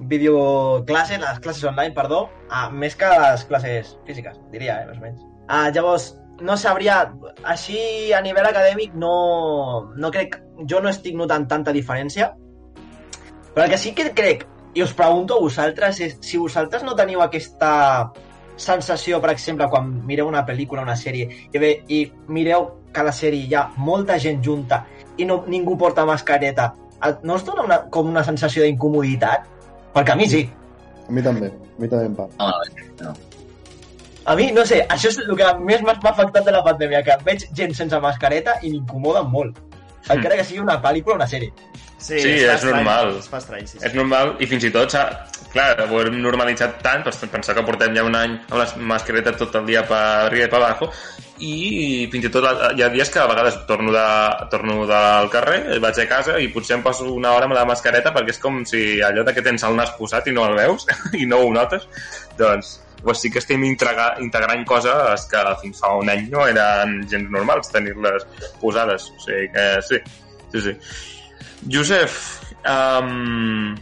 videoclasses, 0.10 1.20
les 1.22 1.40
classes 1.40 1.64
online, 1.64 1.94
perdó, 1.94 2.30
a, 2.50 2.70
més 2.70 2.96
que 2.96 3.10
les 3.10 3.46
classes 3.46 3.98
físiques, 4.08 4.40
diria, 4.52 4.82
eh, 4.82 4.88
més 4.90 4.98
o 4.98 5.02
menys. 5.02 5.22
Ah, 5.48 5.70
llavors, 5.74 6.16
no 6.42 6.56
sabria, 6.58 7.14
així 7.44 8.14
a 8.14 8.22
nivell 8.22 8.48
acadèmic 8.50 8.96
no, 8.98 9.92
no 9.96 10.12
crec, 10.12 10.40
jo 10.70 10.82
no 10.82 10.90
estic 10.90 11.16
notant 11.20 11.48
tanta 11.48 11.74
diferència, 11.76 12.32
però 13.54 13.66
el 13.66 13.72
que 13.74 13.78
sí 13.78 13.94
que 13.94 14.10
crec, 14.16 14.48
i 14.74 14.82
us 14.84 14.94
pregunto 14.96 15.36
a 15.38 15.44
vosaltres, 15.44 16.00
és 16.00 16.18
si 16.24 16.40
vosaltres 16.40 16.84
no 16.88 16.96
teniu 16.96 17.22
aquesta 17.22 18.12
sensació, 18.56 19.20
per 19.22 19.32
exemple, 19.34 19.68
quan 19.70 19.90
mireu 20.08 20.28
una 20.30 20.46
pel·lícula, 20.48 20.84
una 20.86 20.96
sèrie, 20.96 21.28
i, 21.52 21.58
bé, 21.60 21.72
i 21.90 22.06
mireu 22.32 22.70
que 22.94 23.02
a 23.02 23.08
la 23.08 23.14
sèrie 23.16 23.48
hi 23.48 23.56
ha 23.56 23.66
molta 23.78 24.18
gent 24.20 24.42
junta 24.44 24.86
i 25.18 25.26
no, 25.26 25.44
ningú 25.48 25.78
porta 25.78 26.06
mascareta, 26.06 26.72
et- 27.04 27.24
no 27.24 27.36
us 27.36 27.46
dona 27.46 27.64
una, 27.68 27.80
com 27.90 28.08
una 28.10 28.24
sensació 28.24 28.64
d'incomoditat? 28.64 29.48
Perquè 29.96 30.14
a 30.14 30.20
mi 30.20 30.28
sí. 30.30 30.46
A 31.08 31.12
mi 31.12 31.24
també, 31.26 31.52
a 31.52 31.82
mi 31.82 31.90
també 31.92 32.08
em 32.08 32.16
passa. 32.16 32.38
No, 32.40 33.06
no. 33.06 33.14
A 34.32 34.36
mi, 34.38 34.52
no 34.54 34.64
sé, 34.70 34.84
això 34.94 35.10
és 35.10 35.18
el 35.24 35.34
que 35.38 35.48
més 35.66 35.82
m'ha 35.82 35.96
afectat 35.98 36.46
de 36.46 36.54
la 36.54 36.62
pandèmia, 36.66 37.02
que 37.04 37.18
veig 37.26 37.48
gent 37.58 37.74
sense 37.78 38.00
mascareta 38.04 38.60
i 38.62 38.70
m'incomoda 38.70 39.24
molt. 39.26 39.58
Encara 40.10 40.38
que 40.38 40.46
sigui 40.46 40.62
una 40.62 40.78
pel·lícula 40.82 41.18
o 41.18 41.20
una 41.20 41.30
sèrie. 41.30 41.50
Sí, 42.02 42.18
Sí, 42.20 42.30
és 42.42 42.48
estrany, 42.56 42.80
normal. 42.82 43.12
Es 43.20 43.28
fa 43.30 43.38
estrany, 43.38 43.68
sí, 43.70 43.78
sí. 43.78 43.86
És 43.86 43.94
normal 43.94 44.32
i 44.42 44.48
fins 44.50 44.64
i 44.66 44.72
tot, 44.74 44.90
s'ha- 44.90 45.28
clar, 45.54 45.76
ho 45.86 46.00
hem 46.02 46.16
normalitzat 46.24 46.80
tant, 46.82 47.04
doncs 47.06 47.20
pensar 47.30 47.54
que 47.54 47.62
portem 47.68 47.94
ja 47.96 48.04
un 48.08 48.16
any 48.18 48.32
amb 48.50 48.56
la 48.58 48.66
mascareta 48.90 49.36
tot 49.38 49.54
el 49.60 49.68
dia 49.70 49.84
per 49.86 50.00
arriba 50.26 50.48
i 50.48 50.50
per 50.50 50.58
abajo, 50.64 50.88
i 51.42 52.08
fins 52.12 52.26
i 52.26 52.32
tot 52.34 52.46
hi 52.78 52.82
ha 52.86 52.90
dies 52.94 53.10
que 53.14 53.20
a 53.22 53.28
vegades 53.30 53.60
torno, 53.70 53.92
de, 53.94 54.06
torno 54.50 54.86
del 54.90 55.30
carrer, 55.34 55.80
vaig 55.84 56.00
a 56.04 56.08
casa 56.10 56.40
i 56.42 56.50
potser 56.54 56.78
em 56.80 56.84
passo 56.86 57.06
una 57.14 57.34
hora 57.36 57.46
amb 57.50 57.54
la 57.58 57.66
mascareta 57.70 58.14
perquè 58.14 58.34
és 58.34 58.42
com 58.42 58.64
si 58.66 59.02
allò 59.06 59.24
de 59.28 59.34
que 59.38 59.42
tens 59.46 59.64
el 59.70 59.76
nas 59.78 59.94
posat 59.98 60.28
i 60.30 60.36
no 60.36 60.46
el 60.50 60.58
veus 60.58 60.86
i 61.22 61.26
no 61.30 61.38
ho 61.46 61.54
notes, 61.54 61.86
doncs 62.38 62.80
pues 63.04 63.18
sí 63.22 63.32
que 63.34 63.40
estem 63.42 63.64
integra 63.66 64.16
integrant 64.22 64.66
coses 64.66 65.24
que 65.30 65.40
fins 65.62 65.80
fa 65.82 65.94
un 65.98 66.10
any 66.14 66.28
no 66.30 66.44
eren 66.50 67.00
gens 67.10 67.30
normals 67.34 67.72
tenir-les 67.74 68.26
posades. 68.62 69.08
O 69.10 69.24
sigui 69.26 69.48
que 69.54 69.66
sí, 69.88 69.98
sí, 70.54 70.62
sí. 70.62 70.76
Josep, 71.70 72.10
um, 72.66 73.76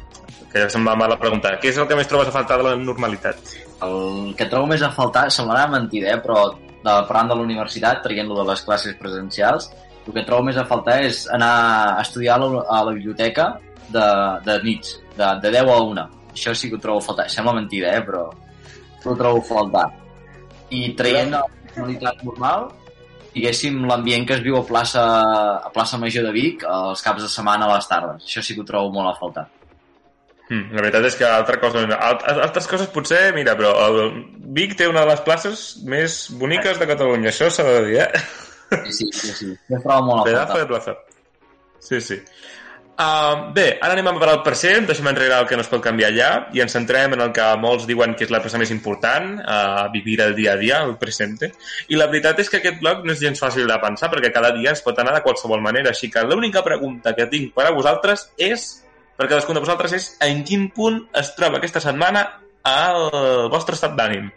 que 0.51 0.63
ja 0.63 0.69
se'm 0.71 0.87
va 0.87 0.97
mal 0.99 1.11
la 1.13 1.19
pregunta, 1.19 1.53
què 1.61 1.71
és 1.71 1.77
el 1.79 1.87
que 1.87 1.95
més 1.95 2.09
trobes 2.09 2.27
a 2.27 2.33
faltar 2.35 2.57
de 2.59 2.65
la 2.67 2.75
normalitat? 2.79 3.53
El 3.85 4.33
que 4.35 4.49
trobo 4.51 4.67
més 4.67 4.83
a 4.83 4.91
faltar, 4.91 5.29
semblarà 5.31 5.69
mentida, 5.71 6.11
eh? 6.15 6.19
però 6.23 6.49
de, 6.57 6.91
parlant 7.07 7.31
de 7.31 7.37
la 7.37 7.45
universitat, 7.45 8.01
traient-lo 8.03 8.41
de 8.41 8.47
les 8.49 8.63
classes 8.67 8.97
presencials, 8.99 9.69
el 10.05 10.15
que 10.15 10.25
trobo 10.27 10.47
més 10.47 10.57
a 10.57 10.65
faltar 10.67 10.99
és 11.05 11.25
anar 11.35 11.53
a 11.93 12.01
estudiar 12.01 12.39
a 12.39 12.43
la, 12.43 12.63
a 12.65 12.81
la 12.89 12.95
biblioteca 12.97 13.51
de, 13.93 14.07
de 14.45 14.57
nits, 14.65 14.97
de, 15.15 15.29
de 15.43 15.53
10 15.53 15.69
a 15.69 15.79
1. 15.85 16.05
Això 16.33 16.55
sí 16.55 16.69
que 16.69 16.79
ho 16.79 16.83
trobo 16.83 17.03
a 17.03 17.05
faltar. 17.05 17.27
Sembla 17.31 17.55
mentida, 17.59 17.93
eh? 17.95 18.03
però 18.05 18.25
ho 18.29 19.15
trobo 19.15 19.43
a 19.43 19.47
faltar. 19.47 19.85
I 20.73 20.91
traient 20.97 21.31
la 21.35 21.43
normalitat 21.45 22.23
normal, 22.25 22.67
diguéssim, 23.33 23.83
l'ambient 23.89 24.25
que 24.27 24.35
es 24.37 24.43
viu 24.45 24.57
a 24.59 24.65
plaça, 24.65 25.03
a 25.67 25.71
plaça 25.73 25.99
Major 26.01 26.25
de 26.27 26.33
Vic 26.35 26.65
els 26.67 27.01
caps 27.05 27.23
de 27.25 27.29
setmana 27.31 27.67
a 27.67 27.75
les 27.77 27.87
tardes. 27.89 28.25
Això 28.25 28.43
sí 28.45 28.55
que 28.57 28.63
ho 28.63 28.67
trobo 28.67 28.91
molt 28.95 29.11
a 29.11 29.17
faltar. 29.19 29.47
Hmm, 30.49 30.71
la 30.73 30.81
veritat 30.81 31.05
és 31.05 31.15
que 31.19 31.27
altra 31.29 31.59
cosa, 31.61 31.83
alt, 31.93 32.23
altres 32.25 32.67
coses 32.67 32.89
potser, 32.89 33.27
mira, 33.35 33.53
però 33.59 33.75
el 33.85 33.99
Vic 34.57 34.73
té 34.79 34.87
una 34.89 35.03
de 35.05 35.11
les 35.11 35.21
places 35.21 35.65
més 35.85 36.23
boniques 36.39 36.79
de 36.81 36.87
Catalunya, 36.89 37.29
això 37.29 37.51
s'ha 37.53 37.67
de 37.67 37.83
dir, 37.85 37.99
eh? 38.07 38.23
Sí, 38.89 39.05
sí, 39.11 39.11
sí. 39.13 39.33
sí. 39.33 39.51
Trobo 39.69 40.01
molt 40.07 40.23
a 40.23 40.25
Pedazo 40.25 40.55
faltar. 40.55 40.61
de 40.63 40.71
plaza. 40.73 40.97
Sí, 41.79 42.01
sí. 42.01 42.17
Uh, 42.99 43.53
bé, 43.55 43.77
ara 43.79 43.93
anem 43.95 44.09
a 44.09 44.13
parar 44.19 44.33
el 44.35 44.41
present, 44.43 44.83
deixem 44.89 45.07
enrere 45.07 45.37
el 45.37 45.45
que 45.47 45.55
no 45.55 45.63
es 45.63 45.69
pot 45.71 45.79
canviar 45.79 46.09
ja 46.11 46.31
i 46.51 46.59
ens 46.59 46.73
centrem 46.75 47.13
en 47.15 47.21
el 47.23 47.29
que 47.31 47.45
molts 47.55 47.85
diuen 47.87 48.11
que 48.11 48.25
és 48.25 48.33
la 48.33 48.41
cosa 48.43 48.59
més 48.59 48.73
important, 48.75 49.37
uh, 49.39 49.85
vivir 49.93 50.17
el 50.25 50.35
dia 50.35 50.57
a 50.57 50.59
dia, 50.59 50.81
el 50.83 50.97
presente. 50.99 51.53
I 51.87 51.95
la 51.95 52.09
veritat 52.11 52.43
és 52.43 52.51
que 52.51 52.59
aquest 52.59 52.81
blog 52.83 53.07
no 53.07 53.15
és 53.15 53.23
gens 53.23 53.39
fàcil 53.39 53.71
de 53.71 53.79
pensar 53.79 54.11
perquè 54.11 54.33
cada 54.35 54.51
dia 54.57 54.75
es 54.75 54.83
pot 54.83 54.99
anar 54.99 55.15
de 55.15 55.23
qualsevol 55.23 55.63
manera, 55.63 55.95
així 55.95 56.11
que 56.11 56.25
l'única 56.27 56.65
pregunta 56.65 57.15
que 57.15 57.29
tinc 57.31 57.55
per 57.55 57.69
a 57.69 57.73
vosaltres 57.77 58.27
és, 58.35 58.67
per 59.15 59.31
cadascun 59.31 59.55
de 59.55 59.63
vosaltres, 59.63 59.95
és 59.95 60.11
en 60.27 60.43
quin 60.43 60.67
punt 60.75 61.05
es 61.15 61.31
troba 61.39 61.63
aquesta 61.63 61.79
setmana 61.79 62.27
el 62.67 63.47
vostre 63.47 63.79
estat 63.79 63.95
d'ànim. 63.95 64.27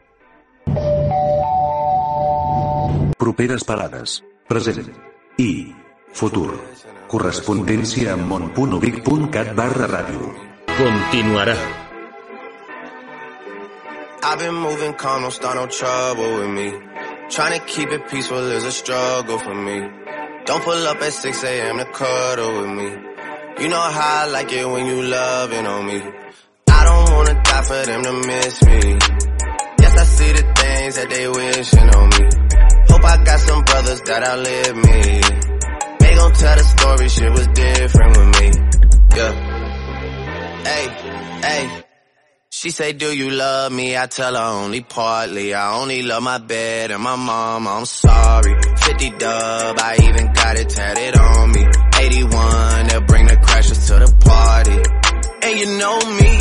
Properes 3.18 3.66
parades. 3.66 4.20
Present. 4.46 4.94
I. 5.42 5.82
Futur. 6.12 6.59
Correspondència 7.09 8.14
amb 8.14 8.29
món.ubic.cat 8.31 9.55
barra 9.57 9.88
ràdio. 9.90 10.33
Continuarà. 10.77 11.57
I've 14.25 14.38
been 14.38 14.55
moving 14.55 14.94
calm, 14.94 15.22
don't 15.22 15.33
start 15.33 15.57
no 15.57 15.66
trouble 15.66 16.38
with 16.38 16.51
me. 16.51 16.72
Trying 17.29 17.59
to 17.59 17.66
keep 17.66 17.90
it 17.90 18.09
peaceful 18.09 18.51
is 18.53 18.64
a 18.64 18.72
struggle 18.72 19.38
for 19.38 19.55
me. 19.55 19.81
Don't 20.46 20.62
pull 20.62 20.87
up 20.87 21.03
at 21.03 21.12
6 21.12 21.44
a.m. 21.44 21.79
to 21.79 21.85
cuddle 21.87 22.61
with 22.61 22.70
me. 22.70 22.88
You 23.62 23.68
know 23.68 23.81
how 23.81 24.22
I 24.22 24.27
like 24.27 24.53
it 24.53 24.66
when 24.68 24.87
you 24.87 25.03
loving 25.03 25.66
on 25.66 25.87
me. 25.87 26.03
I 26.68 26.85
don't 26.85 27.14
wanna 27.14 27.42
die 27.42 27.62
for 27.62 27.87
them 27.87 28.03
to 28.05 28.12
miss 28.12 28.62
me. 28.64 28.81
Yes, 29.81 29.98
I 29.98 30.05
see 30.05 30.33
the 30.33 30.53
things 30.61 30.96
that 30.96 31.11
they 31.11 31.29
wishing 31.29 31.90
on 31.90 32.09
me. 32.09 32.25
Hope 32.88 33.05
I 33.05 33.25
got 33.25 33.40
some 33.40 33.64
brothers 33.64 34.01
that 34.03 34.22
outlive 34.22 34.77
me. 34.77 35.51
Gon' 36.22 36.32
tell 36.35 36.56
the 36.56 36.62
story, 36.62 37.08
shit 37.08 37.32
was 37.32 37.46
different 37.48 38.16
with 38.16 38.30
me. 38.38 38.48
Yeah. 39.16 39.32
Hey, 40.62 40.87
hey. 41.42 41.82
She 42.48 42.70
say, 42.70 42.92
do 42.92 43.12
you 43.12 43.30
love 43.30 43.72
me? 43.72 43.96
I 43.96 44.06
tell 44.06 44.37
her 44.37 44.62
only 44.62 44.82
partly. 44.82 45.52
I 45.52 45.80
only 45.80 46.02
love 46.02 46.22
my 46.22 46.38
bed 46.38 46.92
and 46.92 47.02
my 47.02 47.16
mom. 47.16 47.66
I'm 47.66 47.87
sorry. 47.87 48.54
50 48.76 49.11
dub, 49.18 49.76
I 49.80 49.96
even 50.00 50.32
got 50.32 50.56
it 50.58 50.68
tatted 50.68 51.18
on 51.18 51.50
me. 51.50 51.66
81, 51.98 52.87
they'll 52.87 53.00
bring 53.00 53.26
the 53.26 53.37
crashers 53.38 53.88
to 53.88 53.94
the 53.98 54.14
party. 54.22 54.78
And 55.42 55.58
you 55.58 55.66
know 55.76 55.98
me. 56.22 56.38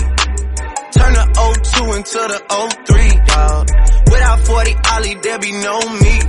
Turn 0.93 1.13
the 1.17 1.25
02 1.33 1.93
into 1.97 2.19
the 2.29 2.39
03, 2.85 3.19
dog. 3.33 3.67
Without 4.11 4.39
40 4.45 4.75
Ollie, 4.93 5.15
there 5.23 5.39
be 5.39 5.51
no 5.53 5.79
me. 5.79 6.21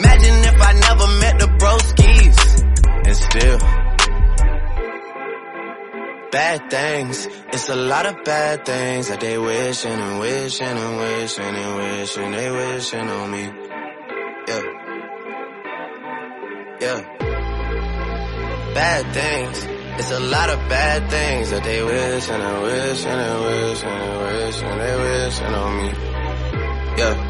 Imagine 0.00 0.36
if 0.52 0.60
I 0.60 0.72
never 0.74 1.06
met 1.18 1.38
the 1.38 1.46
broskies. 1.58 2.07
Still. 3.26 3.58
Bad 6.30 6.70
things, 6.70 7.26
it's 7.52 7.68
a 7.68 7.76
lot 7.76 8.06
of 8.06 8.22
bad 8.24 8.64
things 8.66 9.08
that 9.08 9.20
they 9.20 9.38
wishing 9.38 9.90
and 9.90 10.20
wishing 10.20 10.76
and 10.84 10.98
wishing 10.98 11.44
and 11.44 11.76
wishing 11.76 12.30
they 12.32 12.50
wishing 12.50 13.08
on 13.08 13.30
me. 13.30 13.44
Yeah. 14.48 14.62
Yeah. 16.80 17.00
bad 18.74 19.04
things. 19.12 19.78
It's 20.00 20.12
a 20.12 20.20
lot 20.20 20.48
of 20.50 20.58
bad 20.68 21.10
things 21.10 21.50
that 21.50 21.64
they 21.64 21.82
wish 21.82 22.28
and 22.30 22.40
they 22.40 22.62
wish 22.62 23.04
and 23.04 23.18
they 23.20 23.36
wish 23.46 23.82
and 23.82 23.98
they 24.00 24.14
wish 24.44 24.62
and 24.62 24.80
they 24.80 24.96
wish 25.04 25.40
on 25.40 25.70
me. 25.78 25.88
Yeah. 26.98 27.27